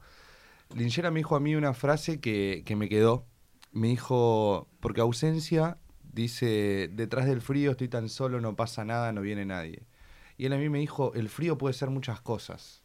[0.74, 3.29] Lingera me dijo a mí una frase que, que me quedó.
[3.72, 5.78] Me dijo, porque ausencia
[6.12, 9.87] dice, detrás del frío estoy tan solo, no pasa nada, no viene nadie.
[10.37, 12.83] Y él a mí me dijo, el frío puede ser muchas cosas.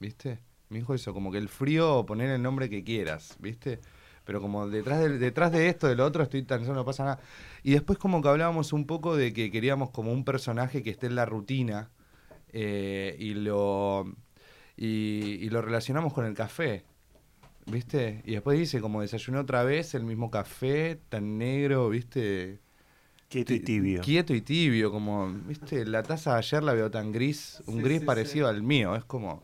[0.00, 0.40] ¿Viste?
[0.68, 3.80] Me dijo eso, como que el frío, poner el nombre que quieras, ¿viste?
[4.24, 7.20] pero como detrás de, detrás de esto, del otro, estoy tan solo, no pasa nada.
[7.62, 11.06] Y después como que hablábamos un poco de que queríamos como un personaje que esté
[11.06, 11.90] en la rutina
[12.48, 14.06] eh, y, lo,
[14.76, 16.84] y, lo relacionamos con el café.
[17.66, 18.22] ¿Viste?
[18.24, 22.60] Y después dice, como desayuné otra vez, el mismo café, tan negro, ¿viste?
[23.28, 24.00] Quieto y tibio.
[24.02, 25.84] Quieto y tibio, como, ¿viste?
[25.86, 29.42] La taza de ayer la veo tan gris, un gris parecido al mío, es como...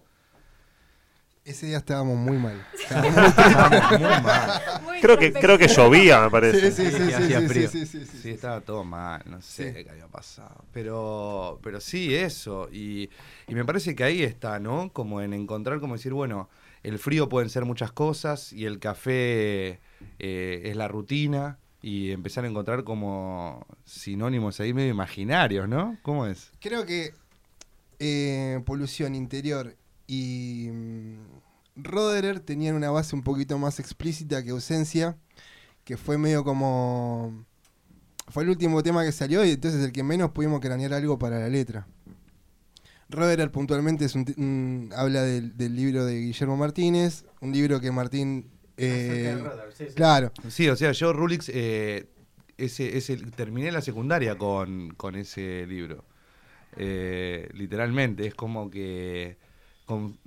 [1.42, 2.64] Ese día estábamos muy mal.
[3.98, 4.60] muy mal.
[5.00, 6.70] creo que creo que llovía, me parece.
[6.70, 10.64] Sí, sí, sí, sí, sí, sí, estaba todo mal, no sé qué había pasado.
[10.72, 13.08] Pero pero sí eso y,
[13.48, 14.92] y me parece que ahí está, ¿no?
[14.92, 16.50] Como en encontrar como decir, bueno,
[16.82, 19.80] el frío pueden ser muchas cosas y el café
[20.18, 25.96] eh, es la rutina y empezar a encontrar como sinónimos ahí medio imaginarios, ¿no?
[26.02, 26.50] ¿Cómo es?
[26.60, 27.12] Creo que
[27.98, 31.18] eh, polución interior y mm,
[31.76, 35.16] Roderer tenían una base un poquito más explícita que ausencia,
[35.84, 37.46] que fue medio como...
[38.28, 41.40] Fue el último tema que salió y entonces el que menos pudimos cranear algo para
[41.40, 41.88] la letra.
[43.10, 48.50] Roderer puntualmente es un, habla del, libro de Guillermo Martínez, un libro que Martín...
[48.76, 49.36] Eh,
[49.94, 50.32] claro.
[50.48, 52.08] Sí, o sea, yo Rulix eh,
[52.56, 56.04] ese, ese, terminé la secundaria con, ese libro.
[56.76, 59.36] Eh, literalmente, es como que
[59.86, 60.18] con,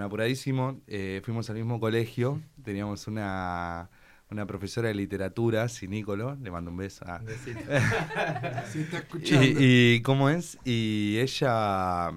[0.00, 3.90] Apuradísimo eh, fuimos al mismo colegio, teníamos una,
[4.32, 7.04] una profesora de literatura, Sinícolo, le mando un beso.
[7.06, 7.22] A...
[8.74, 9.46] está escuchando.
[9.46, 12.10] Y, cómo es, y ella,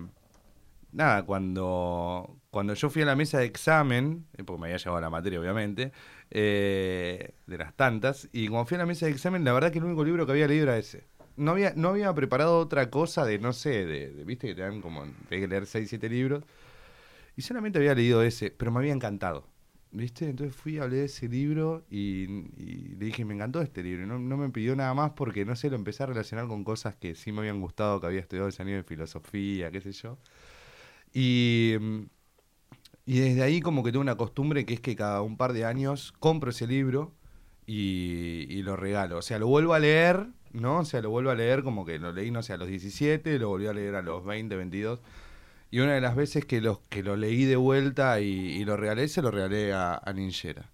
[0.91, 5.01] nada, cuando, cuando yo fui a la mesa de examen, eh, porque me había llevado
[5.01, 5.91] la materia obviamente,
[6.31, 9.79] eh, de las tantas, y cuando fui a la mesa de examen, la verdad que
[9.79, 11.03] el único libro que había leído era ese
[11.37, 14.81] no había, no había preparado otra cosa de, no sé, de, viste que te dan
[14.81, 16.43] como, hay que leer 6, 7 libros.
[17.35, 19.45] Y solamente había leído ese, pero me había encantado.
[19.95, 20.29] ¿Viste?
[20.29, 24.05] Entonces fui, hablé de ese libro y, le dije, me encantó este libro.
[24.05, 26.95] No, no me pidió nada más porque, no sé, lo empecé a relacionar con cosas
[26.95, 30.17] que sí me habían gustado, que había estudiado ese año de filosofía, qué sé yo.
[31.13, 31.75] Y,
[33.05, 35.63] y desde ahí como que tengo una costumbre que es que cada un par de
[35.63, 37.13] años compro ese libro
[37.65, 39.19] y, y lo regalo.
[39.19, 40.79] O sea, lo vuelvo a leer, ¿no?
[40.79, 43.39] O sea, lo vuelvo a leer como que lo leí, no sé, a los 17,
[43.39, 44.99] lo volví a leer a los 20, 22
[45.75, 49.09] y una de las veces que, los, que lo leí de vuelta y, lo regalé,
[49.09, 50.71] se lo regalé a, a Ninjera.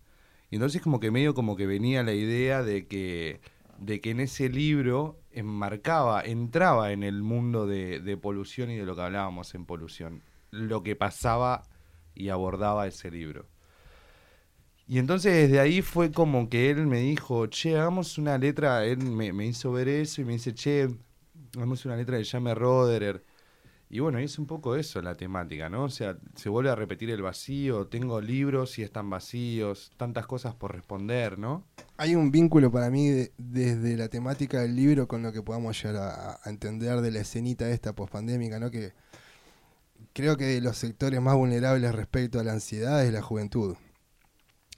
[0.52, 3.42] Y entonces como que medio como que venía la idea de que,
[3.80, 8.86] de que en ese libro enmarcaba, entraba en el mundo de, de polución y de
[8.86, 11.64] lo que hablábamos en polución, lo que pasaba
[12.14, 13.48] y abordaba ese libro.
[14.88, 19.00] Y entonces desde ahí fue como que él me dijo, che, hagamos una letra, él
[19.00, 20.90] me, hizo ver eso y me dice, che,
[21.56, 23.31] hagamos una letra de Llame Roderer
[23.94, 25.84] y bueno, es un poco eso la temática, ¿no?
[25.84, 30.56] O sea, se vuelve a repetir el vacío, tengo libros y están vacíos, tantas cosas
[30.56, 31.66] por responder, ¿no?
[31.98, 35.98] Hay un vínculo para mí desde la temática del libro con lo que podamos llegar
[36.44, 38.72] a, entender de la escenita esta pospandémica, ¿no?
[38.72, 38.94] Que
[40.14, 43.76] creo que los sectores más vulnerables respecto a la ansiedad es la juventud.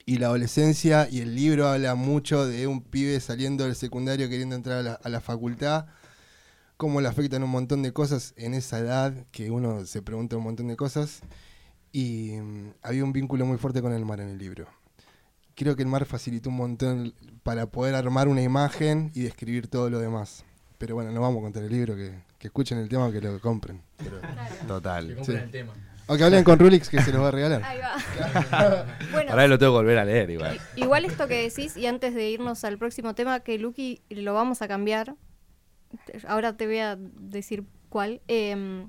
[0.08, 4.56] Y la adolescencia y el libro habla mucho de un pibe saliendo del secundario queriendo
[4.56, 5.86] entrar a la facultad
[6.78, 10.44] cómo le afectan un montón de cosas en esa edad, que uno se pregunta un
[10.44, 11.22] montón de cosas.
[11.92, 14.68] Y mm, había un vínculo muy fuerte con el mar en el libro.
[15.56, 19.90] Creo que el mar facilitó un montón para poder armar una imagen y describir todo
[19.90, 20.44] lo demás.
[20.80, 23.40] Pero bueno, no vamos a contar el libro, que, escuchen el tema o que lo
[23.40, 23.82] compren.
[24.68, 25.08] Total.
[25.08, 25.74] Que compren el tema.
[26.08, 27.64] O que hablen con Rulix que se lo va a regalar.
[27.64, 28.86] Ahí va.
[29.12, 30.60] bueno, Ahora lo tengo que volver a leer igual.
[30.76, 34.62] Igual esto que decís, y antes de irnos al próximo tema, que Lucky lo vamos
[34.62, 35.16] a cambiar,
[36.28, 38.22] ahora te voy a decir cuál.
[38.28, 38.86] Eh,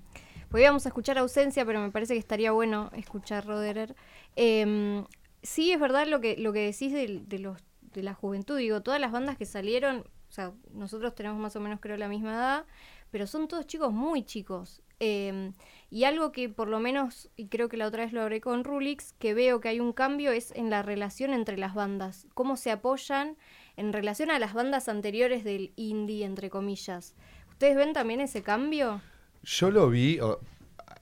[0.62, 3.96] a escuchar ausencia, pero me parece que estaría bueno escuchar Roderer.
[4.36, 5.04] Em,
[5.42, 8.56] sí, es verdad lo que, lo que decís de, los, de la juventud.
[8.56, 12.08] Digo, todas las bandas que salieron, o sea, nosotros tenemos más o menos creo la
[12.08, 12.66] misma edad,
[13.10, 14.80] pero son todos chicos muy chicos.
[15.00, 15.52] Em,
[15.90, 18.62] y algo que por lo menos, y creo que la otra vez lo hablé con
[18.62, 22.56] Rulix, que veo que hay un cambio es en la relación entre las bandas, cómo
[22.56, 23.36] se apoyan
[23.76, 27.14] en relación a las bandas anteriores del indie, entre comillas.
[27.50, 29.00] ¿Ustedes ven también ese cambio?
[29.42, 30.18] Yo lo vi,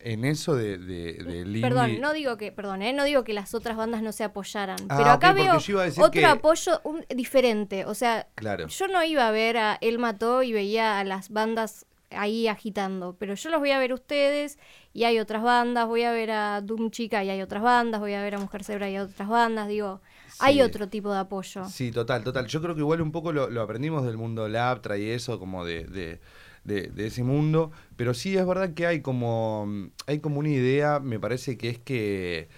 [0.00, 2.92] en eso de, de, del Perdón, indie- no digo que, perdón, ¿eh?
[2.92, 5.90] no digo que las otras bandas no se apoyaran, Ah, pero acá ok, porque veo
[5.98, 7.84] otro que- apoyo un- diferente.
[7.84, 8.66] O sea, Claro.
[8.66, 13.16] yo no iba a ver a Él Mató y veía a las bandas ahí agitando,
[13.18, 14.58] pero yo los voy a ver ustedes
[14.92, 18.12] y hay otras bandas, voy a ver a Doom Chica y hay otras bandas, voy
[18.14, 20.02] a ver a Mujer Zebra y hay otras bandas, digo,
[20.42, 20.62] hay Sí.
[20.62, 21.64] otro tipo de apoyo.
[21.66, 22.46] Sí, total, total.
[22.46, 25.64] Yo creo que igual un poco lo, lo aprendimos del mundo Laptra y eso, como
[25.64, 26.20] de, de,
[26.64, 27.70] de- de ese mundo.
[27.96, 29.66] Pero sí es verdad que hay como,
[30.06, 32.48] hay como una idea, me parece que es que,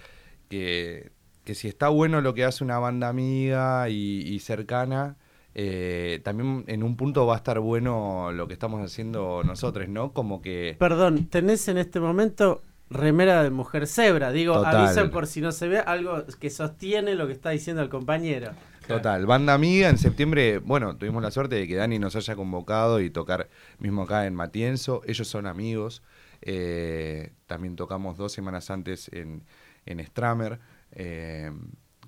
[0.49, 1.11] que,
[1.43, 5.17] que si está bueno lo que hace una banda amiga y, y cercana,
[5.53, 10.11] eh, también en un punto va a estar bueno lo que estamos haciendo nosotros, ¿no?
[10.13, 10.75] Como que...
[10.79, 14.31] Perdón, tenés en este momento remera de mujer cebra.
[14.31, 14.75] Digo, Total.
[14.77, 18.51] avisa por si no se ve algo que sostiene lo que está diciendo el compañero.
[18.87, 23.01] Total, banda amiga, en septiembre, bueno, tuvimos la suerte de que Dani nos haya convocado
[23.01, 26.03] y tocar mismo acá en Matienzo, ellos son amigos,
[26.43, 29.41] eh, también tocamos dos semanas antes en,
[29.87, 30.59] en Stramer
[30.91, 31.51] eh,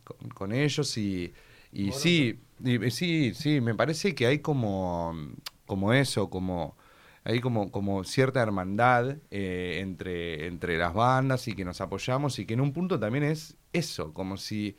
[0.04, 1.34] con, con ellos y,
[1.72, 5.16] y sí, y- sí, sí, me parece que hay como,
[5.66, 6.78] como eso, como
[7.28, 12.46] hay como, como cierta hermandad eh, entre, entre las bandas y que nos apoyamos y
[12.46, 14.78] que en un punto también es eso, como si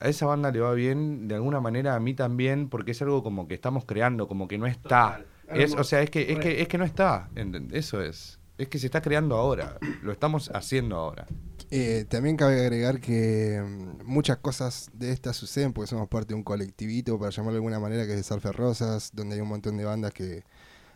[0.00, 3.22] a esa banda le va bien, de alguna manera a mí también, porque es algo
[3.22, 5.18] como que estamos creando, como que no está.
[5.46, 5.60] Total.
[5.60, 7.28] Es, o sea, es que, es que, es que no está,
[7.72, 8.38] eso es.
[8.56, 11.26] Es que se está creando ahora, lo estamos haciendo ahora.
[11.70, 16.34] Eh, también cabe agregar que mm, muchas cosas de estas suceden porque somos parte de
[16.34, 19.48] un colectivito, para llamarlo de alguna manera, que es de Surfer Rosas, donde hay un
[19.48, 20.44] montón de bandas que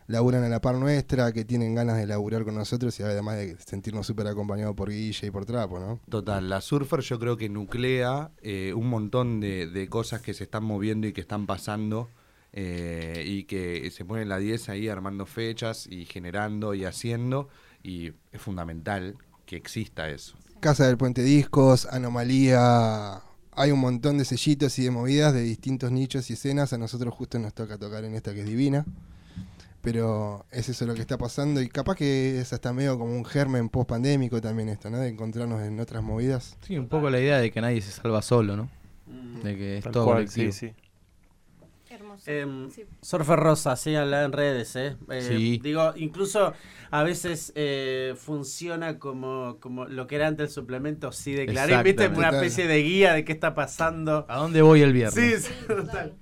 [0.07, 3.57] laburan a la par nuestra, que tienen ganas de laburar con nosotros y además de
[3.65, 5.99] sentirnos súper acompañados por Guille y por Trapo, ¿no?
[6.09, 10.45] Total, la Surfer yo creo que nuclea eh, un montón de, de cosas que se
[10.45, 12.09] están moviendo y que están pasando
[12.55, 17.49] eh, y que se pone la 10 ahí armando fechas y generando y haciendo
[17.81, 20.35] y es fundamental que exista eso.
[20.59, 25.91] Casa del Puente Discos, Anomalía, hay un montón de sellitos y de movidas de distintos
[25.91, 26.73] nichos y escenas.
[26.73, 28.85] A nosotros justo nos toca tocar en esta que es divina.
[29.83, 33.25] Pero es eso lo que está pasando y capaz que es hasta medio como un
[33.25, 34.97] germen post pandémico también esto, ¿no?
[34.97, 36.55] De encontrarnos en otras movidas.
[36.61, 38.69] Sí, un poco la idea de que nadie se salva solo, ¿no?
[39.43, 40.51] De que es Tal todo cual, colectivo.
[40.53, 40.73] sí, sí.
[41.89, 42.31] Hermoso.
[42.31, 42.85] Em, Sí.
[43.01, 44.95] Surfer Rosa, síganla en redes, ¿eh?
[45.11, 45.59] Eh, Sí.
[45.61, 46.53] Digo, incluso
[46.89, 51.83] a veces eh, funciona como, como lo que era antes el suplemento Sí de Clarín,
[51.83, 52.07] ¿viste?
[52.07, 54.25] Una especie de guía de qué está pasando.
[54.29, 55.43] ¿A dónde voy el viernes?
[55.43, 56.13] Sí, sí, total.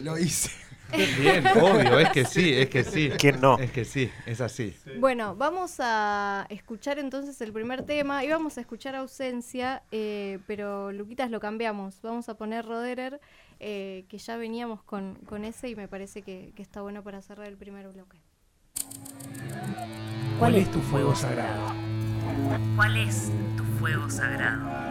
[0.00, 0.50] Lo hice.
[0.96, 3.10] Bien, obvio, es que sí, es que sí.
[3.18, 3.58] ¿Quién no?
[3.58, 4.74] Es que sí, es así.
[4.98, 8.24] Bueno, vamos a escuchar entonces el primer tema.
[8.24, 12.00] Íbamos a escuchar ausencia, eh, pero Luquitas lo cambiamos.
[12.02, 13.20] Vamos a poner Roderer,
[13.60, 17.20] eh, que ya veníamos con, con ese y me parece que, que está bueno para
[17.20, 18.18] cerrar el primer bloque.
[20.38, 21.74] ¿Cuál es tu fuego sagrado?
[22.76, 24.87] ¿Cuál es tu fuego sagrado?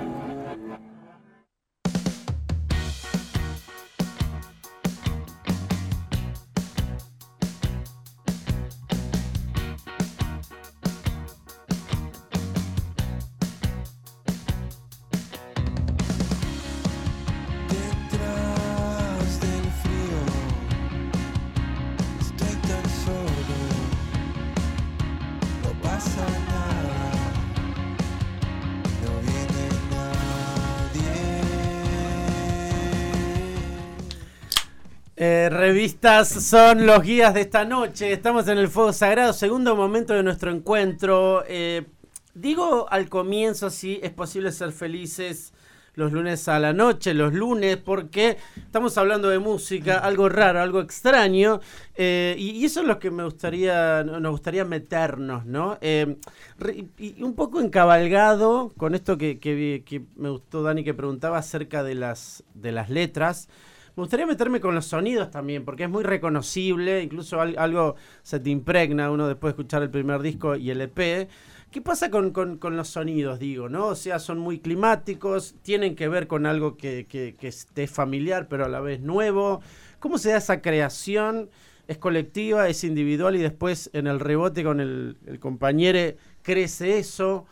[35.19, 38.11] Eh, revistas son los guías de esta noche.
[38.13, 41.43] Estamos en el Fuego Sagrado, segundo momento de nuestro encuentro.
[41.47, 41.87] Eh,
[42.35, 45.53] digo al comienzo si es posible ser felices
[45.95, 50.79] los lunes a la noche, los lunes, porque estamos hablando de música, algo raro, algo
[50.81, 51.61] extraño,
[51.95, 55.79] eh, y, eso es lo que me gustaría, no- nos gustaría meternos, ¿no?
[55.81, 61.95] Y, un poco encabalgado con esto que, que me gustó Dani que preguntaba acerca de
[61.95, 63.49] las, de las letras.
[63.97, 68.39] Me gustaría meterme con los sonidos también, porque es muy reconocible, incluso al- algo se
[68.39, 71.27] te impregna uno después de escuchar el primer disco y el EP.
[71.71, 73.87] ¿Qué pasa con, con- los sonidos, digo, no?
[73.87, 78.65] O sea, son muy climáticos, tienen que ver con algo que, que, esté familiar, pero
[78.65, 79.61] a la vez nuevo.
[79.97, 81.49] ¿Cómo se da esa creación?
[81.87, 87.47] ¿Es colectiva, es individual y después en el rebote con el, compañero crece eso?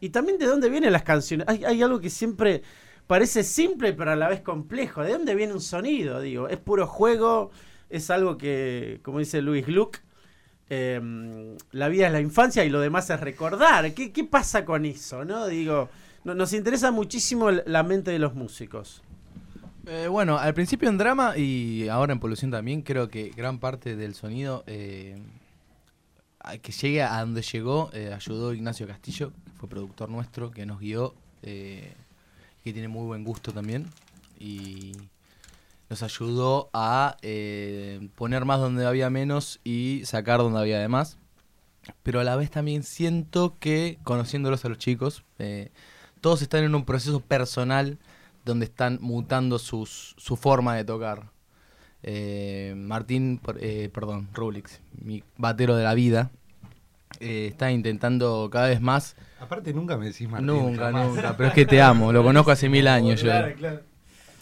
[0.00, 1.46] Y también de dónde vienen las canciones.
[1.46, 2.62] Hay algo que siempre
[3.06, 5.02] parece simple, pero a la vez complejo.
[5.02, 6.20] ¿De dónde viene un sonido?
[6.20, 7.50] Digo, es puro juego,
[7.90, 9.98] es algo que, como dice Luis Gluck,
[10.70, 11.00] eh,
[11.72, 13.92] la vida es la infancia y lo demás es recordar.
[13.94, 15.24] ¿Qué, qué pasa con eso?
[15.24, 15.88] no Digo,
[16.24, 19.02] no- nos interesa muchísimo la mente de los músicos.
[19.86, 23.96] Eh, bueno, al principio en drama y ahora en polución también, creo que gran parte
[23.96, 25.18] del sonido eh,
[26.62, 30.80] que llegue a donde llegó, eh, ayudó Ignacio Castillo, que fue productor nuestro, que nos
[30.80, 31.14] guió,
[32.64, 33.86] que tiene muy buen gusto también.
[34.38, 34.92] Y
[35.90, 41.18] nos ayudó a eh, poner más donde había menos y sacar donde había de más.
[42.02, 45.70] Pero a la vez también siento que, conociéndolos a los chicos, eh,
[46.22, 47.98] todos están en un proceso personal
[48.46, 51.30] donde están mutando sus, su forma de tocar.
[52.02, 56.30] Eh, Martín, eh, perdón, Rulix, mi batero de la vida,
[57.20, 59.16] está intentando cada vez más.
[59.44, 60.46] Aparte nunca me decís Martín.
[60.46, 61.08] nunca, jamás.
[61.08, 63.28] nunca, pero es que te amo, lo conozco hace mil años yo.
[63.28, 63.80] Claro, claro.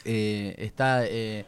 [0.04, 1.44] Eh, está eh,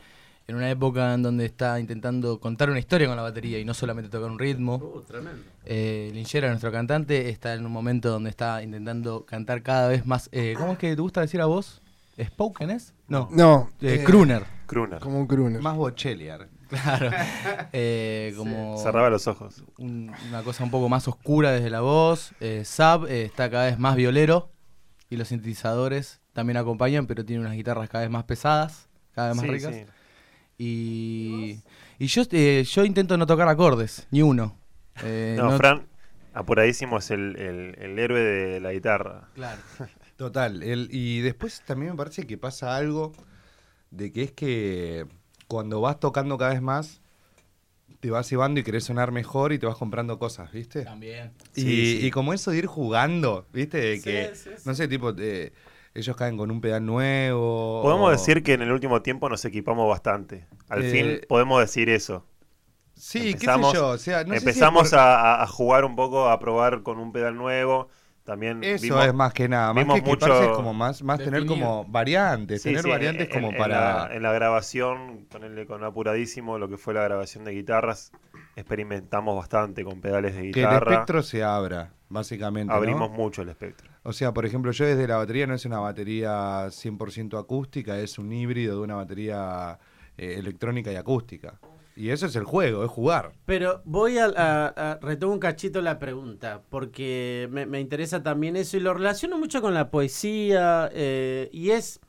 [0.47, 3.75] en una época en donde está intentando contar una historia con la batería y no
[3.75, 4.77] solamente tocar un ritmo.
[4.77, 5.43] Uh, tremendo.
[5.65, 10.29] Eh, Linchera, nuestro cantante, está en un momento donde está intentando cantar cada vez más.
[10.33, 11.81] eh, ¿Cómo es que te gusta decir a vos?
[12.23, 12.93] ¿Spoken es?
[13.09, 13.29] No.
[13.33, 13.71] No.
[13.81, 14.45] Eh, eh, crooner.
[14.67, 15.01] Crooner.
[15.01, 15.61] Como un crooner.
[15.61, 16.49] Más Bocheliar.
[16.83, 17.11] Claro.
[17.73, 19.63] Eh, como Cerraba los ojos.
[19.79, 22.33] un- una cosa un poco más oscura desde la voz.
[22.41, 24.51] Eh, Sab eh, está cada vez más violero
[25.11, 29.37] y los sintetizadores también acompañan, pero tiene unas guitarras cada vez más pesadas, cada vez
[29.37, 29.75] más Sí, ricas.
[29.75, 29.85] sí.
[30.59, 31.61] Y,
[31.99, 34.57] y yo, eh, yo intento no tocar acordes, ni uno.
[35.03, 35.87] Eh, No, Fran,
[36.33, 39.29] apuradísimo es el, el- el héroe de la guitarra.
[39.35, 39.61] Claro.
[40.17, 40.63] Total.
[40.63, 43.13] el- y después también me parece que pasa algo
[43.91, 45.07] de que es que
[45.55, 47.01] cuando vas tocando cada vez más,
[48.01, 50.83] te vas llevando y querés sonar mejor y te vas comprando cosas, ¿viste?
[50.83, 51.33] También.
[51.55, 52.07] Y, Sí, sí.
[52.07, 53.79] y como eso de ir jugando, ¿viste?
[53.79, 54.63] De que, sí, sí.
[54.67, 55.53] no sé, tipo, eh,
[55.95, 57.83] ellos caen con un pedal nuevo.
[57.83, 60.47] Podemos o- decir que en el último tiempo nos equipamos bastante.
[60.69, 62.27] Al Eh, fin podemos decir eso.
[62.97, 63.89] Sí, empezamos- qué sé yo.
[63.91, 66.83] O sea, no sé si Empezamos por- a, a- a jugar un poco, a probar
[66.83, 67.89] con un pedal nuevo.
[68.25, 69.75] También Eso vimos- es más que nada.
[69.75, 72.63] Más que mucho- es como más, más tener como variantes.
[72.63, 74.09] Sí, tener sí, variantes en- como en para.
[74.09, 78.13] la, en la grabación, ponerle con apuradísimo, lo que fue la grabación de guitarras,
[78.57, 80.93] experimentamos bastante con pedales de que el guitarra.
[80.93, 82.69] espectro se abra, básicamente.
[82.73, 82.77] ¿no?
[82.79, 83.91] Abrimos mucho el espectro.
[84.05, 88.19] O sea, por ejemplo, yo desde la batería no es una batería 100% acústica, es
[88.19, 89.79] un híbrido de una batería
[90.17, 91.59] eh, electrónica y acústica.
[91.97, 93.33] Y eso es el juego, es jugar.
[93.47, 98.81] Pero voy a- retomo un cachito la pregunta, porque me, me interesa también eso y
[98.81, 100.91] lo relaciono mucho con la poesía.
[100.93, 102.01] eh, y es,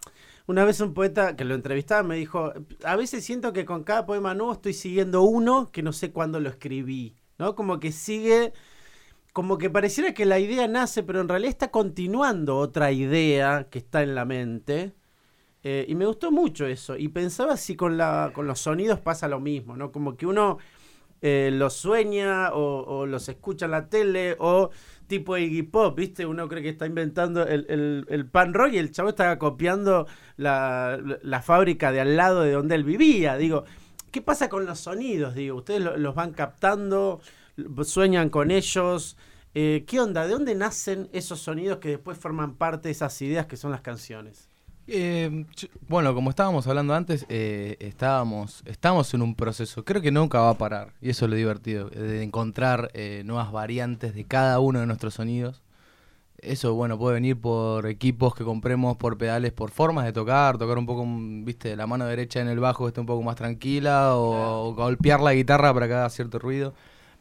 [0.47, 2.51] una vez un poeta que lo entrevistaba me dijo,
[2.83, 6.39] a veces siento que con cada poema nuevo estoy siguiendo uno que no sé cuándo
[6.39, 7.55] lo escribí, ¿no?
[7.55, 8.53] Como que sigue,
[9.33, 13.79] como que pareciera que la idea nace, pero en realidad está continuando otra idea que
[13.79, 14.93] está en la mente.
[15.67, 16.95] Eh, y me gustó mucho eso.
[16.95, 19.91] Y pensaba si con, la, con los sonidos pasa lo mismo, ¿no?
[19.91, 20.59] Como que uno
[21.21, 24.69] eh, los sueña o, los escucha en la tele o
[25.07, 26.25] tipo Iggy Pop, ¿viste?
[26.25, 30.07] Uno cree que está inventando el, el, el pan rock y el chavo está copiando
[30.37, 33.37] la, la- la fábrica de al lado de donde él vivía.
[33.37, 33.65] Digo,
[34.11, 35.35] ¿qué pasa con los sonidos?
[35.35, 37.21] Digo, ustedes lo- los van captando,
[37.83, 39.17] sueñan con ellos.
[39.55, 40.25] Eh, ¿Qué onda?
[40.27, 43.81] ¿De dónde nacen esos sonidos que después forman parte de esas ideas que son las
[43.81, 44.49] canciones?
[44.87, 45.45] Eh,
[45.87, 50.51] bueno, como estábamos hablando antes, eh, estábamos, estamos en un proceso, creo que nunca va
[50.51, 54.59] a parar, y eso es lo divertido, eh, de encontrar eh, nuevas variantes de cada
[54.59, 55.63] uno de nuestros sonidos.
[56.37, 60.77] Eso, bueno, puede venir por equipos que compremos, por pedales, por formas de tocar, tocar
[60.77, 63.35] un poco, mm, viste, la mano derecha en el bajo que esté un poco más
[63.35, 66.75] tranquila, o, o golpear la guitarra para que haga cierto ruido.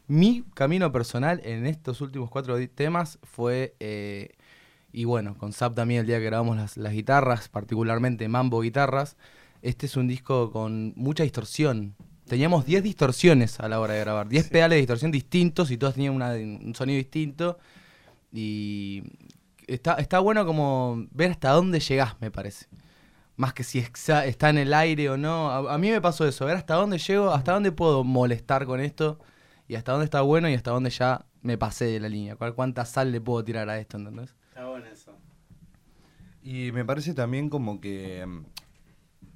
[0.07, 4.34] Mi camino personal en estos últimos cuatro temas fue eh,
[4.95, 9.17] y bueno, con Zap también el día que grabamos las, las guitarras, particularmente Mambo Guitarras,
[9.61, 11.95] este es un disco con mucha distorsión.
[12.27, 15.95] Teníamos 10 distorsiones a la hora de grabar, 10 pedales de distorsión distintos y todos
[15.95, 17.57] tenían una- un sonido distinto.
[18.31, 19.03] Y
[19.67, 22.67] está, está bueno como ver hasta dónde llegás, me parece.
[23.37, 25.49] Más que si exa- está en el aire o no.
[25.51, 28.79] A, a mí me pasó eso, ver hasta dónde llego, hasta dónde puedo molestar con
[28.79, 29.19] esto
[29.67, 32.35] y hasta dónde está bueno y hasta dónde ya me pasé de la línea.
[32.37, 34.35] ¿Cuánta sal le puedo tirar a esto, ¿entendés?
[34.55, 35.11] Está bueno eso.
[36.41, 38.25] Y me parece también como que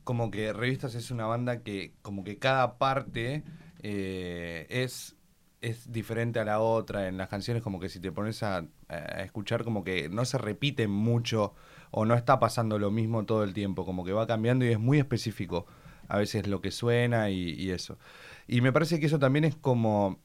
[0.06, 3.44] como que Revistas es una banda que como que cada parte
[3.84, 5.18] eh, es
[5.60, 7.10] es diferente a la otra.
[7.10, 10.38] En las canciones como que si te pones a, a escuchar como que no se
[10.38, 11.54] repiten mucho
[11.92, 13.84] o no está pasando lo mismo todo el tiempo.
[13.84, 15.66] Como que va cambiando y es muy específico
[16.08, 17.98] a veces lo que suena y, y eso.
[18.48, 20.18] Y me parece que eso también es como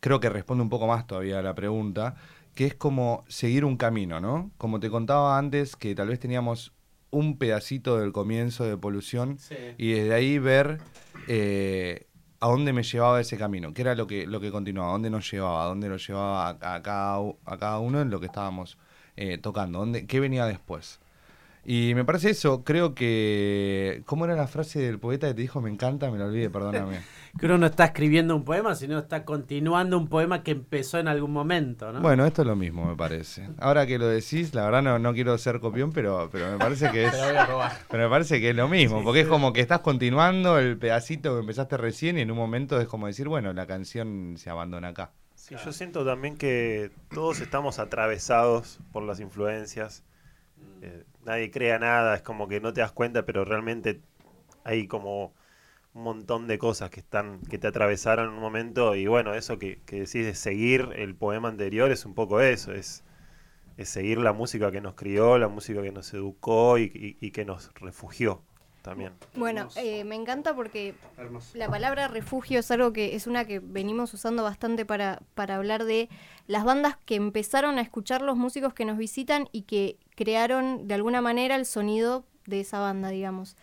[0.00, 2.14] creo que responde un poco más todavía a la pregunta,
[2.56, 4.50] que es como seguir un camino, ¿no?
[4.58, 6.72] Como te contaba antes, que tal vez teníamos
[7.10, 9.54] un pedacito del comienzo de polución Sí.
[9.78, 10.78] y desde ahí ver
[11.28, 12.06] eh,
[12.40, 15.10] a dónde me llevaba ese camino, qué era lo que, lo que continuaba, a dónde
[15.10, 18.26] nos llevaba, a dónde lo llevaba a, a cada, a cada uno en lo que
[18.26, 18.78] estábamos
[19.16, 20.98] eh, tocando, dónde, qué venía después.
[21.68, 24.04] Y me parece eso, creo que...
[24.06, 26.12] ¿Cómo era la frase del poeta que te dijo me encanta?
[26.12, 27.00] Me lo olvidé, perdóname.
[27.38, 31.06] Que uno no está escribiendo un poema, sino está continuando un poema que empezó en
[31.06, 32.00] algún momento, ¿no?
[32.00, 33.50] Bueno, esto es lo mismo, me parece.
[33.58, 36.90] Ahora que lo decís, la verdad no, no quiero ser copión, pero, pero me parece
[36.92, 37.12] que es...
[37.12, 37.72] Te la voy a robar.
[37.90, 41.34] Pero me parece que es lo mismo, porque es como que estás continuando el pedacito
[41.34, 44.88] que empezaste recién y en un momento es como decir, bueno, la canción se abandona
[44.88, 45.10] acá.
[45.34, 50.04] Sí, yo siento también que todos estamos atravesados por las influencias.
[50.82, 54.00] Eh, nadie crea nada, es como que no te das cuenta, pero realmente
[54.64, 55.34] hay como
[55.94, 59.58] un montón de cosas que están que te atravesaron en un momento y bueno, eso
[59.58, 63.04] que, que decís de seguir el poema anterior es un poco eso, es,
[63.76, 67.30] es seguir la música que nos crió, la música que nos educó y, y- y
[67.32, 68.42] que nos refugió
[68.82, 69.12] también.
[69.34, 71.58] Bueno, eh, me encanta porque Hermoso.
[71.58, 75.84] la palabra refugio es algo que es una que venimos usando bastante para, para hablar
[75.84, 76.08] de
[76.46, 80.94] las bandas que empezaron a escuchar los músicos que nos visitan y que crearon de
[80.94, 83.56] alguna manera el sonido de esa banda, digamos.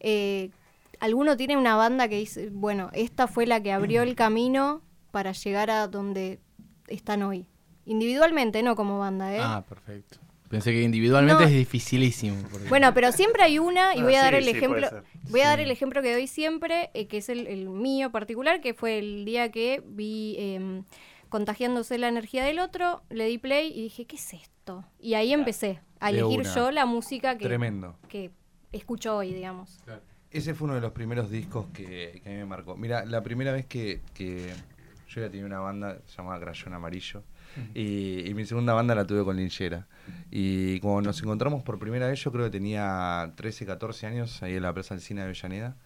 [0.00, 0.50] Eh,
[0.98, 4.82] ¿Alguno tiene una banda que dice, bueno, esta fue la que abrió el camino
[5.12, 6.40] para llegar a donde
[6.88, 7.46] están hoy?
[7.86, 9.38] Individualmente, no como banda, ¿eh?
[9.40, 10.18] Ah, perfecto.
[10.50, 11.48] Pensé que individualmente No.
[11.48, 12.36] es dificilísimo.
[12.50, 14.88] porque- Bueno, pero siempre hay una, y Ah, voy a dar sí, el sí, ejemplo,
[15.30, 18.60] voy a dar el ejemplo que doy siempre, eh, que es el, el mío particular,
[18.60, 20.82] que fue el día que vi eh,
[21.28, 24.84] contagiándose la energía del otro, le di play y dije, ¿qué es esto?
[24.98, 26.54] Y ahí empecé a elegir una.
[26.54, 27.96] yo la música que, Tremendo.
[28.08, 28.30] que
[28.72, 29.78] escucho hoy, digamos.
[30.30, 32.76] Ese fue uno de los primeros discos que, que a mí me marcó.
[32.76, 34.52] Mira, la primera vez que, que
[35.08, 37.22] yo ya tenía una banda llamada Crayón Amarillo
[37.74, 39.88] y, y mi segunda banda la tuve con Linchera.
[40.30, 44.54] Y cuando nos encontramos por primera vez, yo creo que tenía 13, 14 años ahí
[44.54, 45.76] en la Plaza Alcina de Avellaneda.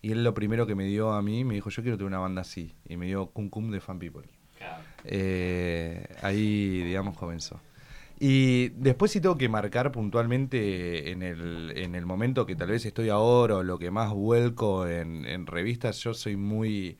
[0.00, 2.18] Y él lo primero que me dio a mí, me dijo, yo quiero tener una
[2.18, 2.74] banda así.
[2.88, 4.28] Y me dio Cum Cum de Fan People.
[5.04, 7.60] Eh, ahí, digamos, comenzó.
[8.18, 12.84] Y después sí tengo que marcar puntualmente en el, en el momento que tal vez
[12.86, 16.98] estoy ahora o lo que más vuelco en, en revistas, yo soy muy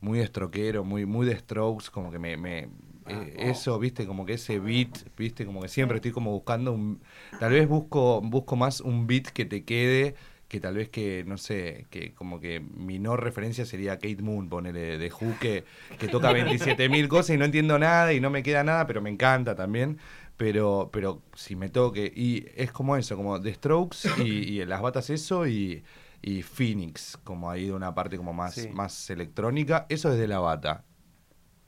[0.00, 2.68] muy estroquero, muy muy de strokes, como que me, me
[3.06, 7.00] eh, eso, viste, como que ese beat, viste, como que siempre estoy como buscando un
[7.38, 10.14] tal vez busco busco más un beat que te quede
[10.48, 14.48] que tal vez que, no sé, que como que mi no referencia sería Kate Moon,
[14.48, 15.64] ponele de Who, que,
[15.98, 19.10] que toca 27.000 cosas y no entiendo nada y no me queda nada, pero me
[19.10, 19.98] encanta también.
[20.36, 24.82] Pero, pero si me toque, y es como eso, como The Strokes y, y las
[24.82, 25.84] batas eso y,
[26.22, 28.68] y Phoenix, como ahí de una parte como más, Sí.
[28.68, 30.84] más electrónica, eso es de la bata.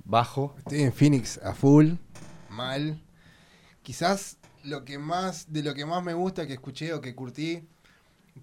[0.04, 1.92] Bajo, Estoy en Phoenix a full,
[2.50, 3.00] mal.
[3.82, 7.68] Quizás lo que más, de lo que más me gusta que escuché o que curtí,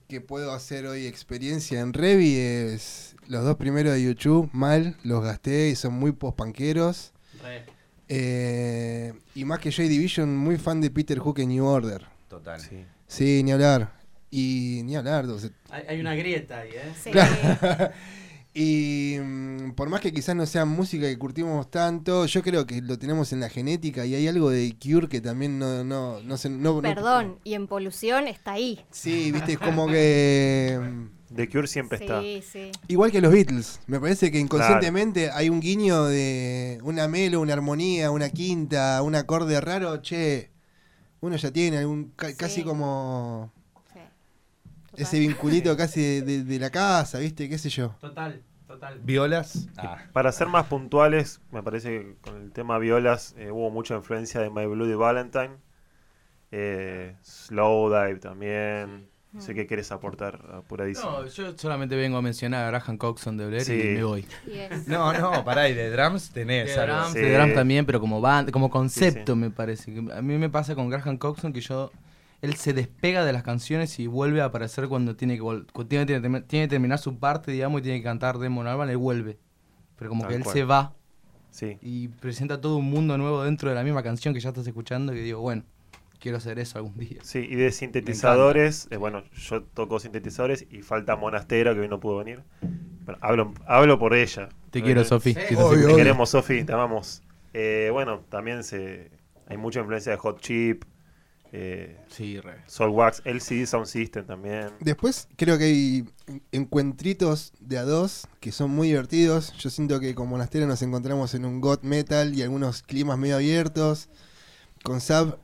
[0.07, 5.21] que puedo hacer hoy experiencia en Revi es los dos primeros de YouTube, mal, los
[5.23, 7.11] gasté y son muy post-panqueros.
[7.41, 7.65] Re.
[8.15, 12.05] Eh, y más que Joy Division, muy fan de Peter Hook en New Order.
[12.29, 12.59] total.
[12.61, 12.83] Sí.
[13.07, 13.91] Sí, ni hablar.
[14.29, 15.25] Y ni hablar.
[15.25, 16.93] o sea, Hay, hay una grieta ahí, ¿eh?
[17.01, 17.11] Sí.
[18.55, 22.81] y mm, por más que quizás no sea música que curtimos tanto, yo creo que
[22.81, 26.37] lo tenemos en la genética y hay algo de Cure que también no, no, no
[26.37, 26.49] se...
[26.49, 28.79] No, no- Perdón, y en polución está ahí.
[28.91, 30.79] sí, viste, es como que...
[31.35, 32.21] The Cure siempre está.
[32.21, 32.71] Sí, sí.
[32.87, 37.53] Igual que los Beatles, me parece que inconscientemente hay un guiño de una melo, una
[37.53, 40.51] armonía, una quinta, un acorde raro, che,
[41.21, 42.35] uno ya tiene algún, ca- Sí.
[42.35, 43.51] casi como
[43.93, 43.99] sí.
[44.97, 47.95] ese vinculito casi de, de- de la casa, viste, qué sé yo.
[48.01, 48.99] Total, total.
[49.03, 49.67] Violas.
[49.77, 53.95] Ah, Para ser más puntuales, me parece que con el tema violas eh, hubo mucha
[53.95, 55.51] influencia de My Bloody Valentine.
[56.51, 59.07] Eh, Slow Dive también.
[59.33, 61.09] No sé qué quieres aportar, apuradísimo.
[61.11, 63.73] No, yo solamente vengo a mencionar a Graham Coxon de Blair Sí.
[63.73, 64.25] y me voy.
[64.45, 64.87] Yes.
[64.87, 67.19] No, no, pará, y de drums tenés De drums, Sí.
[67.19, 69.43] de drums también, pero como band, como concepto Sí, sí.
[69.43, 69.91] me parece.
[69.93, 71.91] que A mí me pasa con Graham Coxon que yo
[72.43, 76.05] él se despega de las canciones y vuelve a aparecer cuando tiene que cuando tiene,
[76.05, 79.39] tiene- tiene que terminar su parte, digamos, y tiene que cantar Demon Alban, él vuelve.
[79.95, 80.53] Pero como Tal que él cual.
[80.53, 80.93] se va
[81.49, 81.77] Sí.
[81.81, 85.13] y presenta todo un mundo nuevo dentro de la misma canción que ya estás escuchando
[85.15, 85.63] y digo, bueno,
[86.23, 87.19] quiero hacer eso algún día.
[87.21, 91.99] Sí, y de sintetizadores, eh, bueno, yo toco sintetizadores y falta Monastero que hoy no
[91.99, 92.41] pudo venir.
[93.19, 94.47] Hablo, hablo por ella.
[94.71, 95.33] Te quiero, Eh, Sofi.
[95.33, 95.39] Sí.
[95.49, 95.97] Te obvio.
[95.97, 97.21] queremos, Sofi, te amamos.
[97.53, 99.11] Eh, bueno, también se
[99.47, 100.85] hay mucha influencia de Hot Chip,
[101.51, 102.61] eh, Sí, re.
[102.67, 104.69] Soul Wax, LCD Sound System también.
[104.79, 106.05] Después creo que hay
[106.53, 109.51] encuentritos de a dos que son muy divertidos.
[109.57, 113.35] Yo siento que con Monastero nos encontramos en un goth metal y algunos climas medio
[113.35, 114.07] abiertos.
[114.83, 115.37] Con Sab,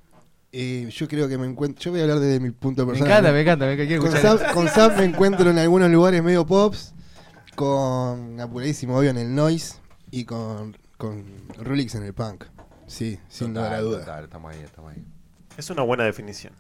[0.52, 1.82] eh, yo creo que me encuentro.
[1.84, 3.12] Yo voy a hablar desde mi punto Me personal.
[3.12, 3.88] encanta, me encanta, me encanta.
[3.88, 6.93] quiero Con Sab, con Sab me encuentro en algunos lugares medio pops.
[7.56, 9.76] Con apuradísimo, obvio, en el noise.
[10.12, 11.24] Y con, con
[11.58, 12.45] Rulix en el punk.
[12.88, 14.00] Sí, sin lugar a Total, duda.
[14.00, 15.04] total, estamos ahí, estamos ahí.
[15.58, 16.54] Es una buena definición.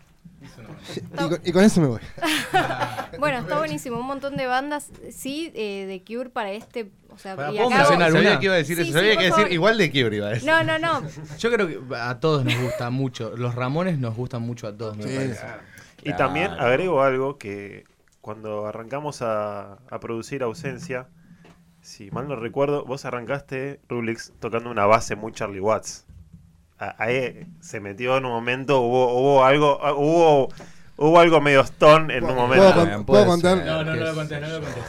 [0.95, 1.99] Y con, y con eso me voy.
[3.19, 3.99] Bueno, está buenísimo.
[3.99, 6.91] Un montón de bandas, sí, eh, de Cure para este.
[7.19, 8.23] O sea, Para, y ¿puedo acá- mencionar alguna?
[8.23, 8.87] Sabía que iba a decir Sí, eso.
[8.91, 9.51] sí, Sabía por que decir favor.
[9.51, 10.47] igual de Cure iba a decir.
[10.49, 11.03] No, no, no.
[11.37, 13.35] Yo creo que a todos nos gusta mucho.
[13.35, 15.35] Los Ramones nos gustan mucho a todos, me Sí, parece.
[15.35, 16.09] sí.
[16.09, 17.83] Y también agrego algo que
[18.21, 21.07] cuando arrancamos a, a producir Ausencia,
[21.81, 26.05] si mal no recuerdo, vos arrancaste, Rulix, tocando una base muy Charlie Watts.
[26.77, 30.47] Ahí se metió en un momento, hubo, hubo algo, hubo,
[30.95, 33.05] hubo algo medio stone en un ¿Puedo momento.
[33.05, 33.57] puedo contar?
[33.65, 34.79] No, no, no ¿Qué lo conté, no lo conté.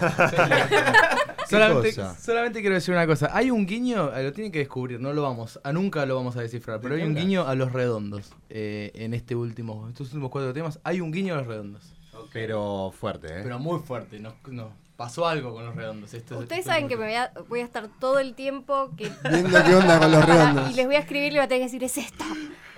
[1.50, 2.18] Solamente, cosa?
[2.18, 3.30] solamente quiero decir una cosa.
[3.32, 6.36] Hay un guiño, eh, lo tienen que descubrir, no lo vamos, a nunca lo vamos
[6.36, 10.30] a descifrar, pero hay un guiño a los redondos eh, en este último, estos últimos
[10.30, 10.80] cuatro temas.
[10.84, 11.92] Hay un guiño a los redondos.
[12.32, 13.40] Pero fuerte, ¿eh?
[13.42, 16.12] Pero muy fuerte, nos, nos pasó algo con los redondos.
[16.12, 18.34] Esto es- Ustedes esto saben es que me voy a, voy a estar todo el
[18.34, 20.70] tiempo que Viendo qué onda con los redondos.
[20.70, 22.26] y les voy a escribir y voy a tener que decir es esta.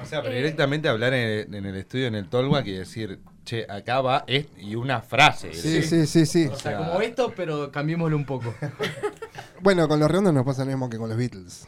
[0.01, 3.19] O sea, pero Eh, directamente hablar en, en el estudio, en el Tolwak y decir,
[3.45, 5.53] che, acá va es, y una frase.
[5.53, 6.47] Sí, sí, sí, sí.
[6.47, 8.55] O sea, como esto, pero cambiémoslo un poco.
[9.61, 11.67] Bueno, con los redondos nos pasa lo mismo que con los Beatles.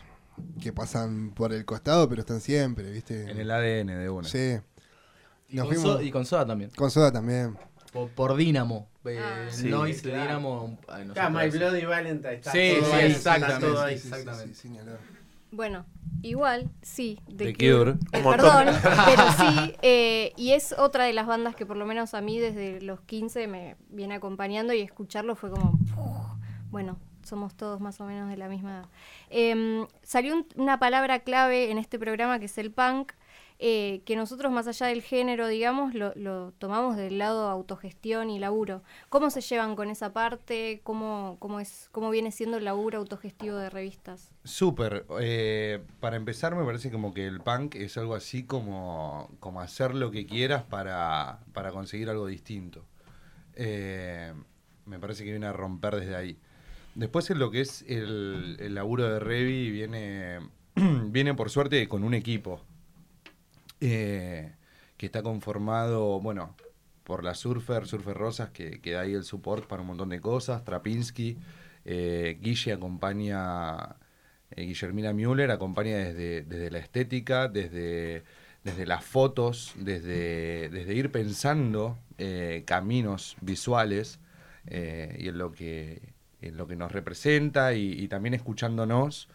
[0.60, 3.30] Que pasan por el costado, pero están siempre, ¿viste?
[3.30, 4.26] En el ADN de uno.
[4.26, 4.56] Sí.
[5.48, 6.70] Y Nos con, fuimos- so- y con Soda también.
[6.76, 7.56] Con Soda también.
[7.94, 8.88] Por, por Dínamo.
[9.06, 9.46] Eh, Ah.
[9.50, 10.26] Sí, Noise de claro.
[10.26, 10.78] Dínamo.
[10.88, 11.48] ay, no Ah, My.
[11.48, 12.34] Bloody Valentine.
[12.34, 13.54] Está Sí, todo sí, ahí, exactamente.
[13.54, 13.94] Está todo ahí.
[13.98, 14.54] Sí, sí, Exactamente.
[14.54, 14.68] sí.
[15.50, 15.86] Bueno,
[16.22, 17.90] igual, sí, The The Cure.
[18.12, 18.66] Eh, perdón,
[19.06, 22.40] pero sí, eh, y es otra de las bandas que por lo menos a mí
[22.40, 25.78] desde los 15 me viene acompañando y escucharlo fue como,
[26.72, 28.86] bueno, somos todos más o menos de la misma edad.
[29.30, 33.12] Em, salió un- una palabra clave en este programa que es el punk,
[33.60, 38.40] eh, que nosotros más allá del género, digamos, lo, lo tomamos del lado autogestión y
[38.40, 38.82] laburo.
[39.08, 40.80] ¿Cómo se llevan con esa parte?
[40.82, 44.32] ¿Cómo, cómo, es, cómo viene siendo el laburo autogestivo de revistas?
[44.42, 45.06] Súper.
[45.20, 49.94] eh, para empezar, me parece como que el punk es algo así como, como hacer
[49.94, 52.84] lo que quieras para, para conseguir algo distinto.
[53.54, 54.34] Eh,
[54.84, 56.38] me parece que viene a romper desde ahí.
[56.96, 60.40] Después en lo que es el, el laburo de Revi viene,
[60.74, 62.60] viene por suerte con un equipo
[63.84, 64.52] eh,
[64.96, 66.54] que está conformado, bueno,
[67.04, 70.20] por la Surfer, Surfer Rosas, que, que da ahí el support para un montón de
[70.20, 71.38] cosas, Trapinski,
[71.84, 73.96] eh, Guille acompaña,
[74.50, 78.24] eh, Guillermina Müller acompaña desde, desde la estética, desde,
[78.64, 84.18] desde las fotos, desde, desde ir pensando eh, caminos visuales
[84.66, 89.28] y en lo que lo que nos representa y también escuchándonos.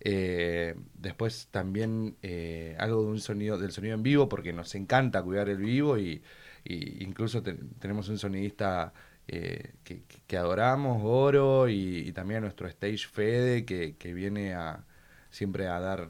[0.00, 5.22] Eh, después también eh, algo de un sonido, del sonido en vivo, porque nos encanta
[5.22, 6.22] cuidar el vivo y,
[6.64, 8.92] y incluso te- tenemos un sonidista
[9.28, 14.54] eh, que, que- adoramos, Oro, y, y también a nuestro stage Fede, que, que viene
[14.54, 14.84] a
[15.30, 16.08] siempre a dar,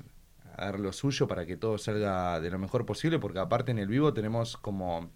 [0.56, 3.78] a dar lo suyo para que todo salga de lo mejor posible, porque aparte en
[3.78, 5.10] el vivo tenemos como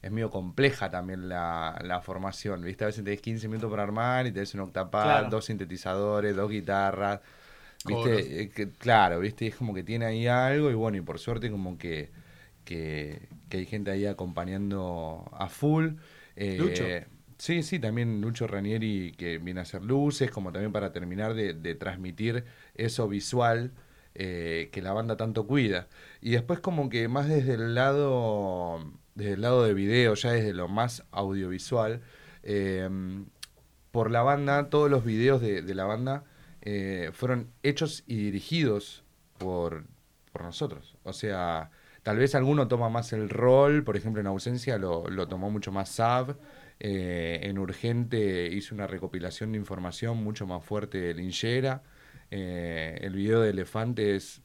[0.00, 2.82] es medio compleja también la, la formación, ¿viste?
[2.84, 5.30] A veces tenés 15 minutos para armar y tenés un octapad, Claro.
[5.30, 7.20] dos sintetizadores, dos guitarras.
[7.84, 8.42] ¿Viste?
[8.42, 9.46] Eh, que- claro, ¿viste?
[9.46, 12.10] Es como que tiene ahí algo y bueno, y por suerte como que,
[12.64, 15.94] que, que hay gente ahí acompañando a full.
[16.36, 17.12] Eh, Lucho.
[17.38, 21.54] Sí, sí, también Lucho Ranieri que viene a hacer luces, como también para terminar de,
[21.54, 23.72] de transmitir eso visual
[24.14, 25.88] eh, que la banda tanto cuida.
[26.20, 30.52] Y después como que más desde el lado, desde el lado de video, ya desde
[30.54, 32.00] lo más audiovisual,
[32.44, 32.88] eh,
[33.90, 36.24] por la banda, todos los videos de, de la banda
[36.62, 39.04] eh, fueron hechos y dirigidos
[39.38, 39.84] por,
[40.32, 40.96] por nosotros.
[41.02, 41.70] O sea,
[42.02, 45.72] tal vez alguno toma más el rol, por ejemplo en ausencia lo, lo tomó mucho
[45.72, 46.36] más Sav,
[46.78, 51.82] eh, en Urgente hizo una recopilación de información mucho más fuerte de Linchera,
[52.30, 54.40] eh, el video de Elefante es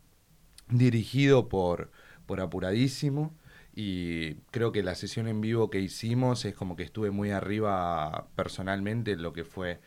[0.69, 1.91] dirigido por,
[2.25, 3.35] por Apuradísimo
[3.73, 8.27] y creo que la sesión en vivo que hicimos es como que estuve muy arriba
[8.35, 9.79] personalmente en lo que fue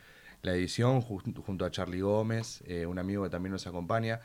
[0.42, 4.20] la edición jun- junto a Charlie Gómez, eh, un amigo que también nos acompaña.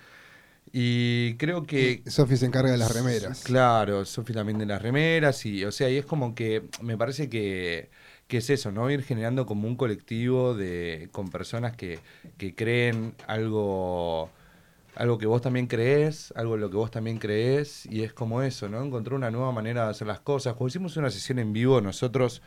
[0.72, 2.02] Y creo que...
[2.08, 3.44] Sofi se encarga de las remeras.
[3.44, 7.30] Claro, Sofi también de las remeras y, o sea, y es como que me parece
[7.30, 7.90] que,
[8.28, 8.90] que es eso, ¿no?
[8.90, 12.00] Ir generando como un colectivo de con personas que,
[12.38, 14.30] que creen algo
[14.96, 18.42] algo que vos también crees, algo en lo que vos también crees y es como
[18.42, 18.82] eso, ¿no?
[18.84, 20.54] Encontrar una nueva manera de hacer las cosas.
[20.54, 22.42] Cuando hicimos una sesión en vivo, nosotros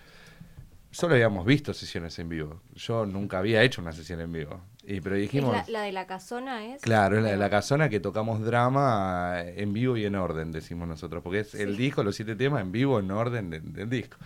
[0.98, 2.60] solo habíamos visto sesiones en vivo.
[2.74, 4.60] Yo nunca había hecho una sesión en vivo.
[4.84, 5.54] Y, pero ¿Es dijimos...
[5.54, 6.82] la, la de la casona es?
[6.82, 10.88] Claro, es la de la casona que tocamos drama en vivo y en orden, decimos
[10.88, 14.16] nosotros, porque es el disco, los siete temas en vivo, en orden del, del disco.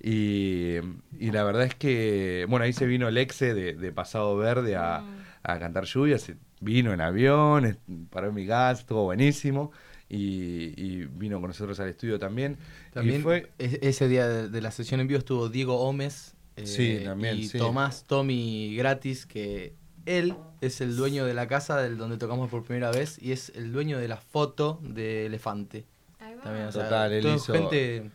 [0.00, 0.76] Y,
[1.18, 4.76] y la verdad es que, bueno, ahí se vino el exe de, de Pasado Verde
[4.76, 5.22] a, Mm.
[5.44, 7.78] a cantar lluvia, se vino en avión,
[8.10, 9.70] paró en mi gas, estuvo buenísimo.
[10.08, 12.56] Y, y vino con nosotros al estudio también.
[12.92, 16.34] También y fue, es- ese día de, de la sesión en vivo estuvo Diego Gómez
[16.56, 17.58] eh, Sí, también, y sí.
[17.58, 19.74] Tomás Tommy Gratis, que
[20.06, 23.50] él es el dueño de la casa del donde tocamos por primera vez y es
[23.56, 25.84] el dueño de la foto de Elefante.
[26.20, 26.42] Ahí va.
[26.42, 28.10] También, o sea, Total, él hizo- gente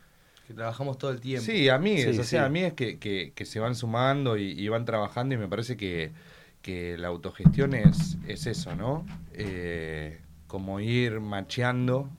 [0.48, 1.46] que trabajamos todo el tiempo.
[1.46, 2.38] Sí, amigues, Sí, o sea, sí.
[2.38, 6.12] amigues que, que, que se van sumando y, y van trabajando y me parece que,
[6.62, 9.06] que la autogestión es, es eso, ¿no?
[9.34, 10.20] Eh,
[10.52, 12.10] como ir macheando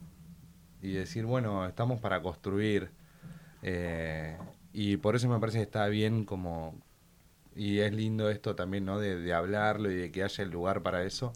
[0.81, 2.89] y decir, bueno, estamos para construir.
[3.63, 4.39] eh,
[4.73, 6.75] y por eso me parece que está bien como...
[7.55, 8.99] Y es lindo esto también, ¿no?
[8.99, 11.35] De, de hablarlo y de que haya el lugar para eso,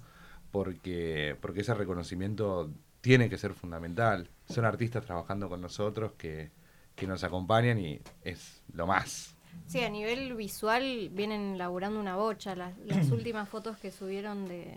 [0.51, 2.71] porque, porque ese reconocimiento
[3.03, 4.31] tiene que ser fundamental.
[4.49, 6.51] Son artistas trabajando con nosotros que,
[6.95, 9.37] que nos acompañan y es lo más.
[9.67, 12.55] Sí, a nivel visual vienen laburando una bocha.
[12.57, 14.73] Las, las últimas fotos que subieron de,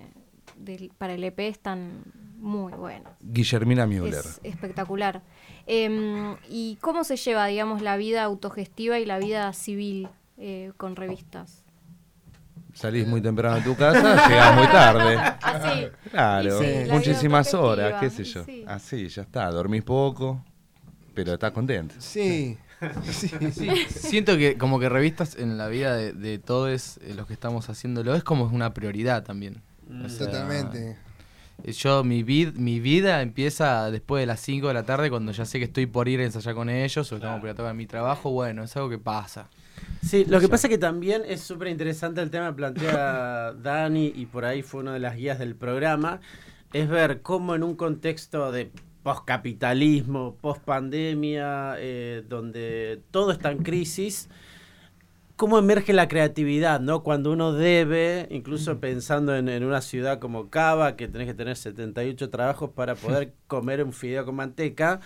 [0.59, 2.03] del- para el EP están
[2.37, 3.11] muy buenas.
[3.21, 4.13] Guillermina Müller.
[4.19, 5.21] Es espectacular.
[5.67, 10.07] Em, ¿Y cómo se lleva, digamos, la vida autogestiva y la vida civil
[10.37, 11.63] eh, con revistas?
[12.73, 15.17] Salís muy temprano de tu casa, llegás muy tarde.
[15.41, 15.87] Así.
[16.11, 18.43] Claro, sí, muchísimas horas, qué sé yo.
[18.45, 18.63] sí.
[18.67, 20.43] Así, ya está, dormís poco,
[21.13, 21.95] pero estás contento.
[21.99, 22.57] Sí.
[23.11, 23.69] sí, sí.
[23.89, 27.69] Siento que como que revistas en la vida de, de todos eh, los que estamos
[27.69, 29.61] haciéndolo es como una prioridad también.
[30.05, 30.97] O sea, Totalmente.
[31.63, 35.31] eh, Yo, mi, vid, mi vida empieza después de las 5 de la tarde cuando
[35.31, 37.55] ya sé que estoy por ir a ensayar con ellos o estamos por ir a
[37.55, 38.31] tocar mi trabajo.
[38.31, 39.49] Bueno, es algo que pasa.
[40.03, 44.13] Sí, lo que pasa es que también es súper interesante el tema que plantea Dani
[44.15, 46.19] y por ahí fue una de las guías del programa,
[46.73, 48.71] es ver cómo en un contexto de
[49.03, 54.29] postcapitalismo, post-pandemia, eh, donde todo está en crisis,
[55.39, 57.01] cómo emerge la creatividad, ¿no?
[57.01, 61.55] Cuando uno debe, incluso pensando en, en una ciudad como Cava, que tenés que tener
[61.55, 64.99] 78 trabajos para poder comer un fideo con manteca,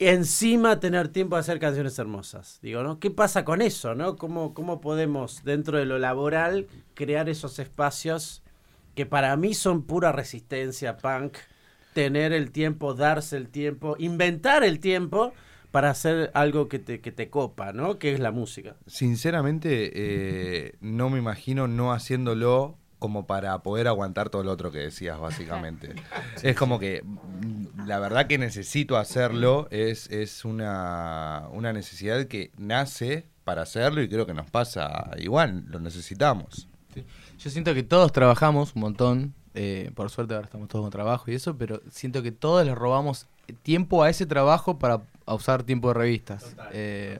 [0.00, 2.58] encima tener tiempo de hacer canciones hermosas.
[2.60, 2.98] Digo, ¿no?
[2.98, 4.16] ¿Qué pasa con eso, no?
[4.16, 8.42] ¿Cómo, cómo podemos, dentro de lo laboral, crear esos espacios
[8.96, 11.36] que para mí son pura resistencia punk?
[11.94, 15.34] Tener el tiempo, darse el tiempo, inventar el tiempo
[15.70, 17.98] para hacer algo que te, que te copa, ¿no?
[17.98, 18.76] Que es la música.
[18.86, 24.78] Sinceramente, eh, no me imagino no haciéndolo como para poder aguantar todo lo otro que
[24.78, 25.94] decías, básicamente.
[26.42, 32.50] es como que mm, la verdad que necesito hacerlo, es, es una, una necesidad que
[32.56, 36.68] nace para hacerlo y creo que nos pasa igual, lo necesitamos.
[37.38, 39.34] Yo siento que todos trabajamos un montón.
[39.54, 42.74] eh, por suerte ahora estamos todos con trabajo y eso, pero siento que todos le
[42.74, 43.26] robamos
[43.62, 46.56] tiempo a ese trabajo para a usar tiempo de revistas.
[46.72, 47.18] Eh,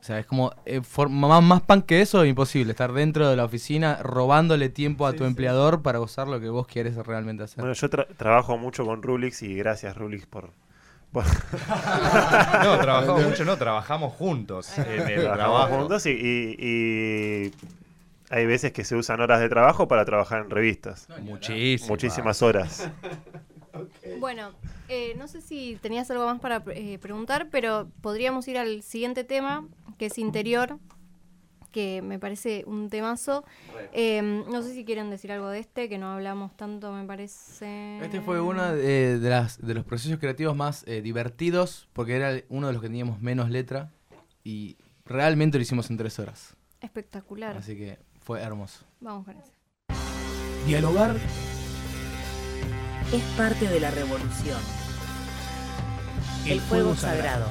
[0.00, 2.72] O sea, es como eh, for- más, más pan que eso, imposible.
[2.72, 6.66] Estar dentro de la oficina robándole tiempo a tu empleador para usar lo que vos
[6.66, 7.58] quieres realmente hacer.
[7.62, 10.50] Bueno, yo tra- trabajo mucho con Rulix y gracias Rulix por...
[11.12, 11.24] por-
[12.64, 15.78] No, trabajamos mucho, no, trabajamos juntos en el Trabajamos trabajo.
[15.78, 17.52] juntos y, y- y
[18.30, 21.06] hay veces que se usan horas de trabajo para trabajar en revistas.
[21.20, 21.88] Muchísimas.
[21.88, 22.90] Muchísimas horas.
[24.18, 24.52] Bueno,
[24.88, 29.24] eh, no sé si tenías algo más para eh, preguntar, pero podríamos ir al siguiente
[29.24, 29.66] tema,
[29.98, 30.78] que es interior,
[31.72, 33.44] que me parece un temazo.
[33.92, 37.98] Eh, no sé si quieren decir algo de este, que no hablamos tanto, me parece.
[38.00, 42.42] Este fue uno de, de las, de los procesos creativos más eh, divertidos, porque era
[42.48, 43.90] uno de los que teníamos menos letra
[44.44, 46.54] y realmente lo hicimos en tres horas.
[46.80, 47.56] Espectacular.
[47.56, 48.84] Así que fue hermoso.
[49.00, 49.52] Vamos con ese.
[50.66, 51.16] Dialogar
[53.10, 54.60] Es parte de la revolución.
[56.46, 57.46] El, fuego, sagrado.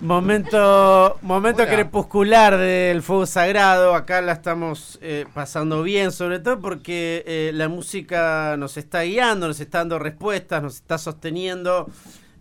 [0.00, 1.72] Momento, momento Hola.
[1.72, 3.94] crepuscular del fuego sagrado.
[3.94, 9.46] Acá la estamos eh, pasando bien, sobre todo porque eh, la música nos está guiando,
[9.46, 11.90] nos está dando respuestas, nos está sosteniendo.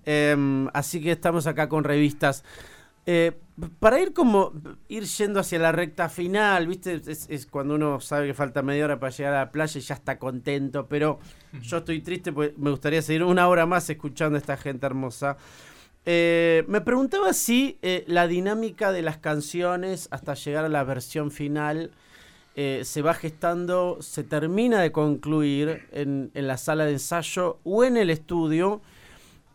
[0.06, 2.46] Em, así que estamos acá con revistas.
[3.06, 3.38] Eh,
[3.80, 4.54] para ir como
[4.88, 7.02] ir yendo hacia la recta final, ¿viste?
[7.08, 9.82] Es, es cuando uno sabe que falta media hora para llegar a la playa y
[9.82, 11.20] ya está contento, pero
[11.62, 15.36] yo estoy triste porque me gustaría seguir una hora más escuchando a esta gente hermosa.
[16.06, 21.30] Eh, me preguntaba si eh, la dinámica de las canciones hasta llegar a la versión
[21.30, 21.92] final
[22.56, 27.98] eh, se va gestando, se termina de concluir en, la sala de ensayo o en
[27.98, 28.82] el estudio.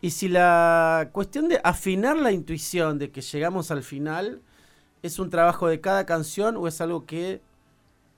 [0.01, 4.41] Y si la cuestión de afinar la intuición de que llegamos al final
[5.05, 7.39] ¿Es un trabajo de cada canción o es algo que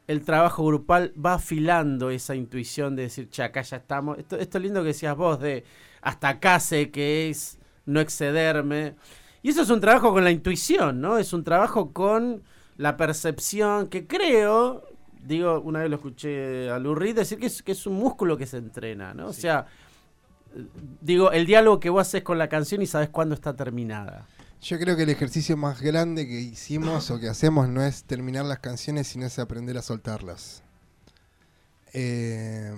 [0.07, 4.17] el trabajo grupal va afilando esa intuición de decir, che, acá ya estamos?
[4.17, 5.65] Esto, esto lindo que decías vos de
[6.01, 7.56] hasta acá sé que es
[7.87, 8.95] no excederme.
[9.41, 11.17] Y eso es un trabajo con la intuición, ¿no?
[11.17, 12.43] Es un trabajo con
[12.77, 14.83] la percepción que creo,
[15.23, 18.45] digo, una vez lo escuché a Reed decir que es, que es un músculo que
[18.45, 19.27] se entrena, ¿no?
[19.27, 19.65] O sea,
[21.01, 24.27] digo, el diálogo que vos haces con la canción y sabes cuándo está terminada.
[24.61, 28.45] Yo creo que el ejercicio más grande que hicimos o que hacemos no es terminar
[28.45, 30.63] las canciones, sino es aprender a soltarlas.
[31.93, 32.73] Eh,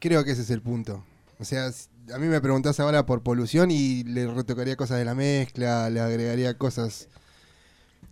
[0.00, 1.04] creo que ese es el punto.
[1.38, 1.70] O sea,
[2.12, 6.00] a mí me preguntás ahora por polución y le retocaría cosas de la mezcla, le
[6.00, 7.08] agregaría cosas.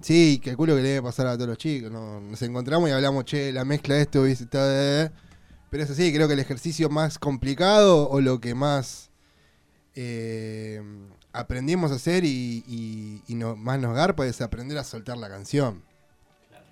[0.01, 1.91] Sí, calculo que le debe pasar a todos los chicos.
[1.91, 2.21] ¿no?
[2.21, 4.45] Nos encontramos y hablamos, che, la mezcla de esto, ¿viste?
[4.45, 5.13] Está-
[5.71, 9.11] Pero eso sí, creo que el ejercicio más complicado o lo que más
[9.95, 10.83] eh,
[11.33, 15.29] aprendimos a hacer y, y- y no, más nos garpa es aprender a soltar la
[15.29, 15.83] canción.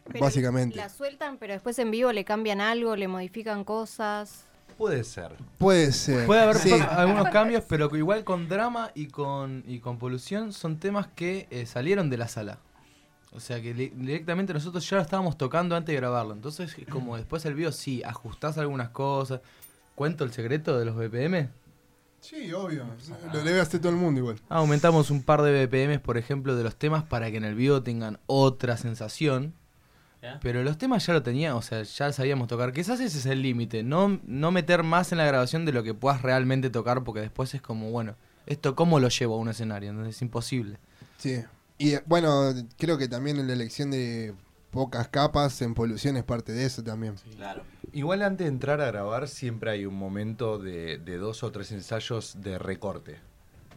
[0.06, 0.76] Pero Básicamente.
[0.76, 4.44] La sueltan, pero después en vivo le cambian algo, le modifican cosas.
[4.80, 5.36] Puede ser.
[5.58, 6.24] Puede ser.
[6.24, 6.72] Puede haber sí.
[6.72, 11.46] algunos cambios, pero que igual con drama y con, y con polución son temas que
[11.50, 12.60] eh, salieron de la sala.
[13.32, 16.32] O sea que directamente nosotros ya lo estábamos tocando antes de grabarlo.
[16.32, 19.42] Entonces, es como después el video, sí, ajustás algunas cosas.
[19.94, 21.50] ¿Cuento el secreto de los BPM?
[22.22, 22.86] Sí, obvio.
[23.34, 24.36] Lo debe hacer todo el mundo igual.
[24.48, 27.82] Aumentamos un par de BPM, por ejemplo, de los temas para que en el video
[27.82, 29.52] tengan otra sensación.
[30.42, 32.72] Pero los temas ya lo tenían, o sea, ya sabíamos tocar.
[32.72, 35.94] Quizás ese es el límite, no, no meter más en la grabación de lo que
[35.94, 38.16] puedas realmente tocar, porque después es como, bueno,
[38.46, 39.90] ¿esto cómo lo llevo a un escenario?
[39.90, 40.78] Entonces es imposible.
[41.16, 41.42] Sí.
[41.78, 44.34] Y eh, bueno, creo que también en la elección de
[44.70, 47.14] pocas capas en polución es parte de eso también.
[47.36, 47.62] Claro.
[47.92, 51.72] Igual antes de entrar a grabar siempre hay un momento de, de dos o tres
[51.72, 53.29] ensayos de recorte.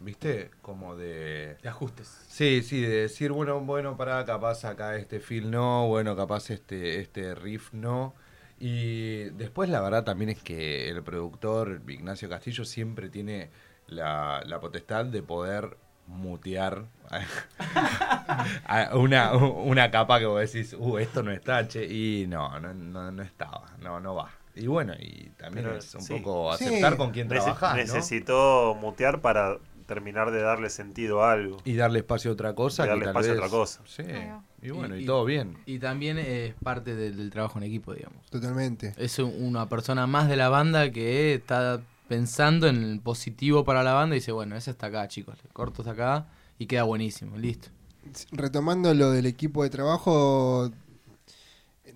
[0.04, 0.50] ¿Viste?
[0.60, 1.56] Como de...
[1.62, 2.06] De ajustes.
[2.28, 7.00] Sí, sí, de decir, bueno, bueno, para capaz acá este feel no, bueno, capaz este,
[7.00, 8.14] este riff no.
[8.58, 13.50] Y después la verdad también es que el productor Ignacio Castillo siempre tiene
[13.86, 15.76] la, la potestad de poder
[16.06, 16.84] mutear
[18.94, 23.10] una, una capa que vos decís, uh, esto no está, che, y no, no, no,
[23.10, 24.30] no estaba, no, no va.
[24.54, 26.14] Y bueno, y también Pero, es un sí.
[26.20, 26.66] poco Sí.
[26.66, 27.76] aceptar con quién Nece- trabajás, ¿no?
[27.82, 29.56] Necesitó mutear para
[29.86, 31.58] terminar de darle sentido a algo.
[31.64, 32.84] Y darle espacio a otra cosa.
[32.84, 33.80] Y darle que tal espacio a otra cosa.
[33.86, 34.02] Sí,
[34.62, 35.58] y bueno, y, Y- todo bien.
[35.66, 38.24] Y también es parte del, del trabajo en equipo, digamos.
[38.30, 38.94] Totalmente.
[38.96, 43.82] Es un- una persona más de la banda que está pensando en el positivo para
[43.82, 46.26] la banda y dice, bueno, ese está acá, chicos, le corto hasta acá
[46.58, 47.68] y queda buenísimo, listo.
[48.32, 50.70] Retomando lo del equipo de trabajo,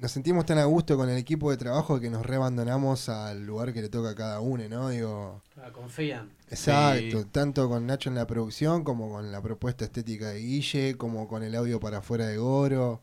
[0.00, 3.72] nos sentimos tan a gusto con el equipo de trabajo que nos reabandonamos al lugar
[3.72, 4.88] que le toca a cada uno, ¿no?
[4.90, 5.42] Digo,
[5.72, 6.30] confían.
[6.50, 11.26] exacto, tanto con Nacho en la producción como con la propuesta estética de Guille, como
[11.26, 13.02] con el audio para afuera de Goro.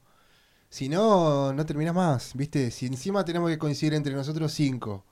[0.70, 2.72] Si no, no terminás más, ¿viste?
[2.72, 5.06] Si encima tenemos que coincidir entre nosotros cinco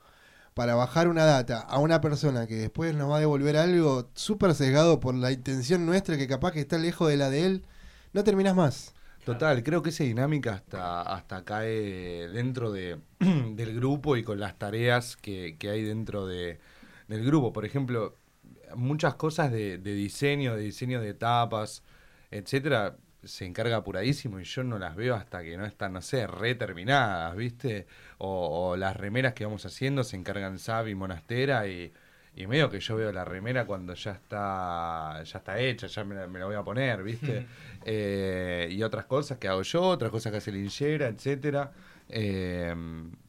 [0.54, 4.54] para bajar una data a una persona que después nos va a devolver algo súper
[4.54, 7.64] sesgado por la intención nuestra que capaz que está lejos de la de él,
[8.12, 8.94] no terminás más.
[9.24, 14.58] Total, creo que esa dinámica hasta, hasta cae dentro de, del grupo y con las
[14.58, 16.60] tareas que, que hay dentro de,
[17.08, 17.52] del grupo.
[17.52, 18.18] Por ejemplo,
[18.76, 21.82] muchas cosas de, diseño, de diseño de tapas,
[22.30, 26.26] etcétera, se encarga apuradísimo y yo no las veo hasta que no están, no sé,
[26.26, 27.86] reterminadas, ¿viste?
[28.18, 31.92] O, las remeras que vamos haciendo se encargan Sab y Monastera y,
[32.34, 36.14] y medio que yo veo la remera cuando ya está ya está hecha, ya me
[36.14, 37.46] la, me la voy a poner, ¿viste?
[37.82, 41.72] Eh, y otras cosas que hago yo, otras cosas que hace Linchera, etcétera.
[42.08, 42.74] Eh,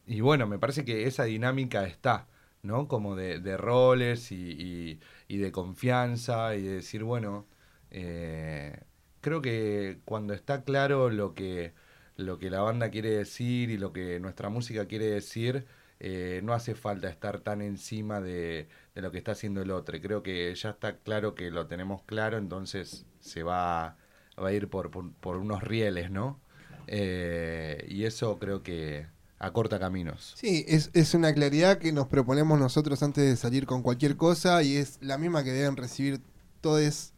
[0.06, 2.26] y bueno, me parece que esa dinámica está,
[2.62, 2.88] ¿no?
[2.88, 7.46] Como de, de roles y, y- y de confianza y de decir, bueno,
[7.90, 8.78] eh,
[9.20, 11.72] creo que cuando está claro lo que,
[12.16, 15.66] lo que la banda quiere decir y lo que nuestra música quiere decir,
[16.00, 20.00] eh, no hace falta estar tan encima de, de lo que está haciendo el otro.
[20.00, 23.96] Creo que ya está claro que lo tenemos claro, entonces se va,
[24.38, 26.40] va a ir por, por, por unos rieles, ¿no?
[26.86, 29.06] Eh, y eso creo que
[29.38, 30.34] acorta caminos.
[30.36, 34.62] Sí, es, es una claridad que nos proponemos nosotros antes de salir con cualquier cosa
[34.62, 36.20] y es la misma que deben recibir
[36.60, 37.12] todos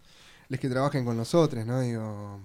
[0.49, 1.81] los que trabajen con nosotros, ¿no?
[1.81, 2.41] Digo,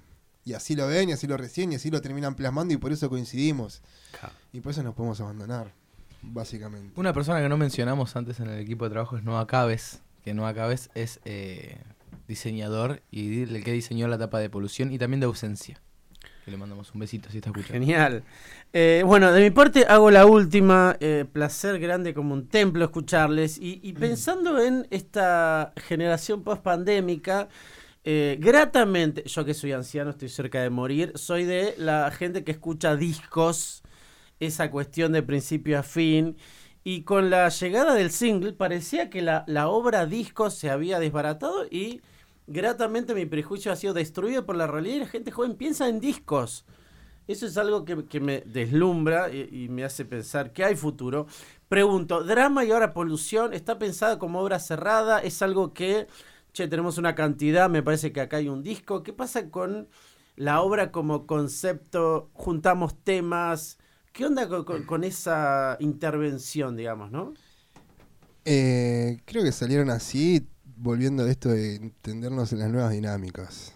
[0.45, 2.91] y así lo ven, y así lo reciben, y así lo terminan plasmando y por
[2.91, 3.81] eso coincidimos.
[4.51, 5.71] Y por eso nos podemos abandonar,
[6.24, 6.99] básicamente.
[6.99, 10.34] Una persona que no mencionamos antes en el equipo de trabajo es Noah Cabes, que
[10.34, 11.78] Noah Cabes es eh,
[12.28, 15.80] diseñador y el que diseñó la tapa de polución y también de ausencia.
[16.45, 17.74] Que le mandamos un besito si está escuchando.
[17.74, 18.24] Genial.
[18.74, 20.97] Eh, bueno, de mi parte hago la última.
[20.99, 23.57] eh, placer grande como un templo escucharles.
[23.57, 27.47] Y, y pensando en esta generación post pandémica
[28.05, 32.51] eh, gratamente, yo que soy anciano, estoy cerca de morir, soy de la gente que
[32.51, 33.82] escucha discos,
[34.39, 36.38] esa cuestión de principio a fin.
[36.84, 41.65] Y con la llegada del single parecía que la, la obra disco se había desbaratado
[41.69, 42.01] y
[42.47, 45.99] gratamente mi prejuicio ha sido destruido por la realidad y la gente joven piensa en
[45.99, 46.65] discos.
[47.27, 51.25] Eso es algo que, que me deslumbra y, y me hace pensar que hay futuro.
[51.69, 55.19] Pregunto, drama y ahora polución, ¿está pensada como obra cerrada?
[55.19, 56.07] ¿Es algo que,
[56.51, 59.03] che, tenemos una cantidad, me parece que acá hay un disco?
[59.03, 59.88] ¿Qué pasa con
[60.36, 62.29] la obra como concepto?
[62.34, 63.79] Juntamos temas.
[64.14, 67.34] ¿Qué onda con, con- con esa intervención, digamos, no?
[68.45, 70.47] Eh, creo que salieron así,
[70.78, 73.74] volviendo a esto de entendernos en las nuevas dinámicas.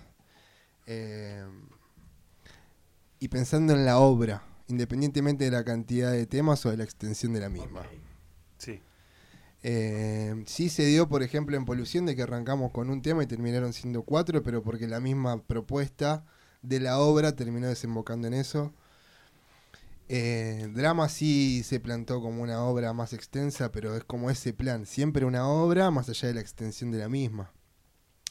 [0.87, 1.45] Eh,
[3.19, 7.33] y pensando en la obra, independientemente de la cantidad de temas o de la extensión
[7.33, 7.83] de la misma.
[8.57, 8.81] Sí.
[9.63, 13.27] Eh, sí se dio, por ejemplo, en Polución de que arrancamos con un tema y
[13.27, 16.25] terminaron siendo cuatro, pero porque la misma propuesta
[16.61, 18.73] de la obra terminó desembocando en eso.
[20.09, 24.85] Eh, Drama sí se plantó como una obra más extensa, pero es como ese plan,
[24.85, 27.51] siempre una obra más allá de la extensión de la misma.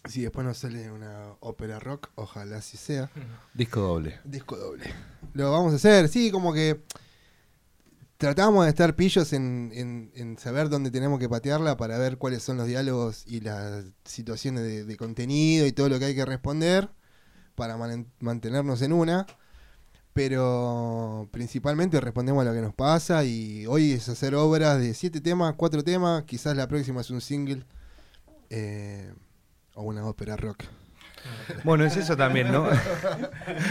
[0.08, 3.10] Si después nos sale una ópera rock, ojalá así sea.
[3.54, 4.20] Disco doble.
[4.24, 4.84] Disco doble.
[5.34, 6.80] Lo vamos a hacer, sí, como que
[8.16, 12.42] tratamos de estar pillos en, en- en saber dónde tenemos que patearla para ver cuáles
[12.42, 16.24] son los diálogos y las situaciones de, de contenido y todo lo que hay que
[16.24, 16.88] responder
[17.54, 19.26] para man- mantenernos en una.
[20.16, 25.20] Pero principalmente respondemos a lo que nos pasa y hoy es hacer obras de siete
[25.20, 27.64] temas, cuatro temas, quizás la próxima es un single
[28.48, 29.12] eh,
[29.74, 30.64] o una ópera rock.
[31.64, 32.66] Bueno, es eso también, ¿no?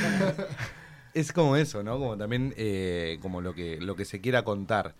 [1.16, 1.98] es como eso, ¿no?
[1.98, 4.94] Como también eh, como lo que, lo que se quiera contar.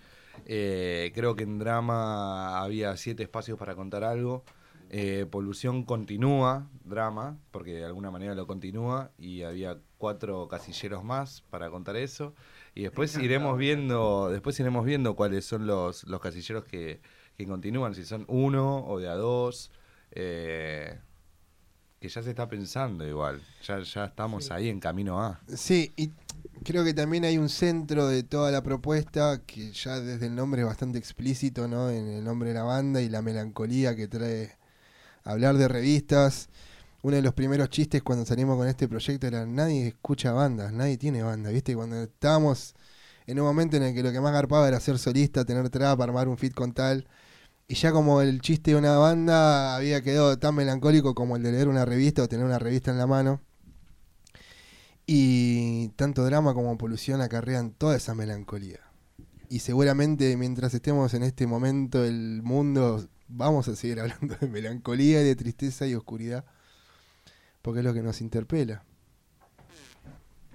[0.48, 4.44] Eh, creo que en drama había siete espacios para contar algo.
[4.90, 11.42] Eh, Polución continúa, drama, porque de alguna manera lo continúa, y había cuatro casilleros más
[11.50, 12.34] para contar eso.
[12.76, 17.02] Y después iremos viendo, después iremos viendo cuáles son los, los casilleros que,
[17.38, 19.72] que continúan, si son uno o de a dos.
[20.12, 21.00] eh,
[22.00, 23.42] que ya se está pensando igual.
[23.64, 25.40] Ya, ya estamos ahí en camino a.
[25.48, 26.12] Sí, y
[26.64, 30.62] creo que también hay un centro de toda la propuesta que ya desde el nombre
[30.62, 31.90] es bastante explícito, ¿no?
[31.90, 34.58] En el nombre de la banda y la melancolía que trae
[35.26, 36.50] hablar de revistas.
[37.02, 40.98] Uno de los primeros chistes cuando salimos con este proyecto era nadie escucha bandas, nadie
[40.98, 41.76] tiene banda, ¿viste?
[41.76, 42.74] Cuando estábamos
[43.28, 46.00] en un momento en el que lo que más garpaba era ser solista, tener trap,
[46.02, 47.08] armar un fit con tal.
[47.68, 51.52] Y ya como el chiste de una banda había quedado tan melancólico como el de
[51.52, 53.42] leer una revista o tener una revista en la mano.
[55.08, 58.80] Y tanto drama como polución acarrean toda esa melancolía.
[59.50, 65.22] Y seguramente mientras estemos en este momento del mundo, vamos a seguir hablando de melancolía,
[65.22, 66.46] y de tristeza y oscuridad,
[67.62, 68.84] porque es lo que nos interpela.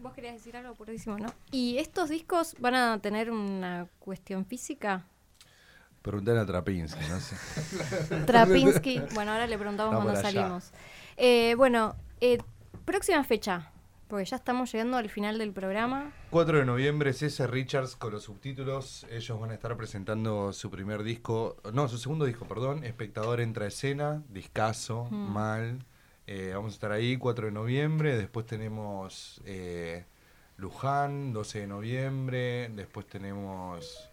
[0.02, 1.32] Vos querías decir algo purrísimo, ¿no?
[1.50, 5.04] ¿Y estos discos van a tener una cuestión física?
[6.00, 7.36] Preguntar a Trapinsky, no sé.
[8.26, 9.02] Trapinsky.
[9.12, 10.70] Bueno, ahora le preguntamos cuando salimos.
[11.18, 12.38] Eh, bueno, eh,
[12.86, 13.70] próxima fecha,
[14.10, 16.12] porque ya estamos llegando al final del programa.
[16.30, 19.06] 4 de noviembre, César Richards con los subtítulos.
[19.10, 22.84] Ellos van a estar presentando su primer disco, no, su segundo disco, perdón.
[22.84, 25.32] Espectador entra a escena, discaso, Mm.
[25.32, 25.84] mal.
[26.26, 28.16] Eh, vamos a estar ahí 4 de noviembre.
[28.18, 30.04] Después tenemos eh,
[30.58, 32.68] Luján, 12 de noviembre.
[32.74, 34.10] Después tenemos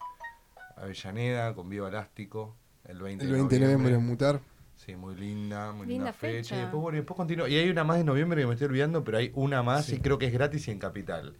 [0.77, 4.27] Avellaneda con Viva Elástico, el 20 El de 20 de noviembre en noviembre.
[4.31, 4.56] Mutar.
[4.87, 6.37] Sí, muy linda, muy Linda linda, fecha.
[6.37, 6.55] fecha.
[6.55, 7.49] Y después, bueno, y después continúa.
[7.49, 9.95] Y hay una más de noviembre que me estoy olvidando, pero hay una más Sí.
[9.95, 11.33] y creo que es gratis y en Capital.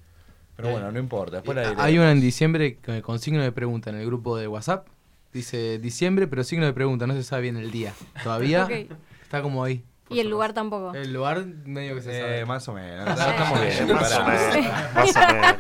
[0.58, 1.38] Pero Eh, bueno, no importa.
[1.38, 4.88] Después la Hay una en diciembre con signo de pregunta en el grupo de WhatsApp.
[5.32, 7.94] Dice diciembre, pero signo de pregunta, no se sabe bien el día.
[8.22, 8.68] Todavía
[9.24, 9.82] está como ahí.
[10.10, 10.94] Y el lugar tampoco.
[10.94, 12.46] El lugar medio que se Eh, sabe.
[12.46, 13.08] más o menos.
[13.20, 13.94] Estamos bien.
[13.94, 14.52] Más o pará.
[14.54, 14.72] menos.
[14.96, 15.56] Más o menos.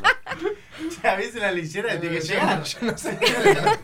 [1.07, 2.63] La leyera tiene que llegar.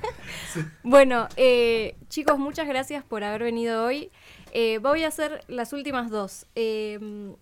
[0.84, 4.12] Bueno, eh, chicos, muchas gracias por haber venido hoy.
[4.52, 6.46] Eh, voy a hacer las últimas dos.
[6.54, 7.34] Eh,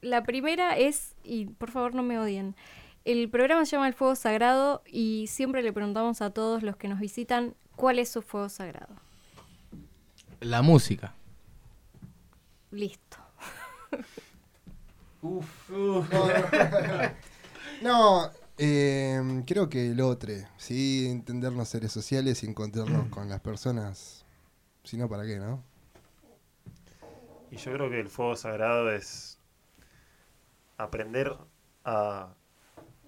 [0.00, 2.56] la primera es, y por favor no me odien,
[3.04, 6.88] el programa se llama El Fuego Sagrado y siempre le preguntamos a todos los que
[6.88, 8.96] nos visitan cuál es su fuego sagrado.
[10.40, 11.14] La música.
[12.70, 13.18] Listo.
[17.82, 24.24] No, eh, creo que el otro, sí, entendernos seres sociales y encontrarnos con las personas.
[24.84, 25.62] Si no, ¿para qué, no?
[27.50, 29.38] Y yo creo que el fuego sagrado es
[30.76, 31.36] aprender
[31.84, 32.34] a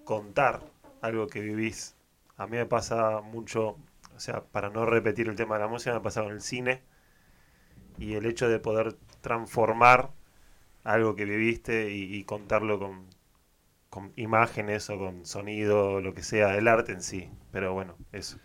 [0.05, 0.63] contar
[1.01, 1.95] algo que vivís.
[2.37, 3.77] A mí me pasa mucho,
[4.15, 6.83] o sea, para no repetir el tema de la música, me pasa con el cine
[7.99, 10.11] y el hecho de poder transformar
[10.85, 13.07] algo que viviste y, y contarlo con,
[13.97, 17.31] con imágenes o con sonido o lo que sea, el arte en sí.
[17.51, 18.37] Pero bueno, eso.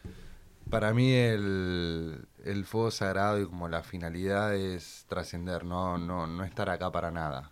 [0.70, 6.46] Para mí el, el fuego sagrado y como la finalidad es trascender, no, no, no
[6.46, 7.52] estar acá para nada.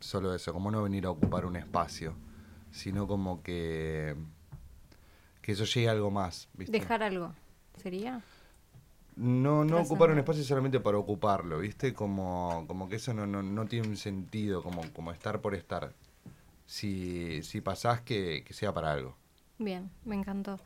[0.00, 2.16] Solo eso, como no venir a ocupar un espacio,
[2.72, 4.16] sino como que,
[5.40, 6.48] que eso llegue a algo más.
[6.54, 6.72] ¿viste?
[6.72, 7.32] Dejar algo,
[7.76, 8.20] ¿sería?
[9.14, 11.94] No, no ocupar un espacio solamente para ocuparlo, ¿viste?
[11.94, 15.92] Como, como que eso no, no, no tiene un sentido, como, como estar por estar.
[16.70, 19.16] Si, si pasás, que, que sea para algo.
[19.58, 20.60] Bien, me encantó.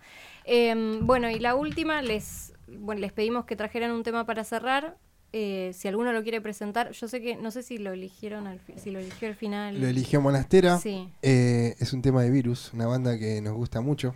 [0.44, 4.98] Em, bueno, y la última, les, bueno, les pedimos que trajeran un tema para cerrar.
[5.32, 8.61] Eh, si alguno lo quiere presentar, yo sé que, no sé si lo eligieron al
[8.76, 9.80] si lo eligió al final.
[9.80, 10.78] Lo eligió Monastera.
[10.78, 11.09] Sí.
[11.22, 14.14] Eh, es un tema de Virus, una banda que nos gusta mucho.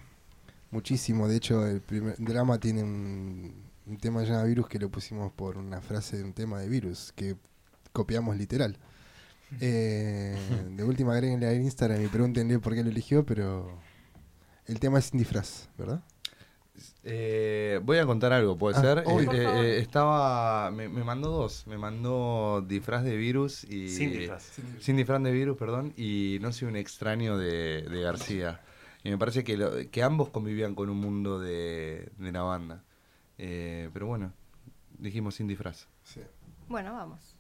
[0.71, 1.27] Muchísimo.
[1.27, 5.57] De hecho, el primer drama tiene un, un tema llamado Virus que lo pusimos por
[5.57, 7.35] una frase de un tema de Virus que
[7.93, 8.77] copiamos literal.
[9.61, 10.37] Eh,
[10.71, 13.79] de última, agréguenle a Instagram y pregúntenle por qué lo eligió, pero
[14.67, 16.03] el tema es sin disfraz, ¿verdad?
[17.03, 19.03] Eh, voy a contar algo, ¿puede Ah, ser?
[19.07, 19.33] obvio.
[19.33, 20.71] Eh, estaba.
[20.71, 21.67] Me, me mandó dos.
[21.67, 23.89] Me mandó disfraz de virus y.
[23.89, 24.53] Sin disfraz.
[24.79, 25.93] Sin disfraz de virus, perdón.
[25.97, 28.61] Y no soy un extraño de, de García.
[29.03, 32.85] Y me parece que, lo- que ambos convivían con un mundo de, de la banda.
[33.39, 34.33] Eh, pero bueno,
[34.99, 35.89] dijimos sin disfraz.
[36.05, 36.21] Sí.
[36.69, 37.35] Bueno, vamos.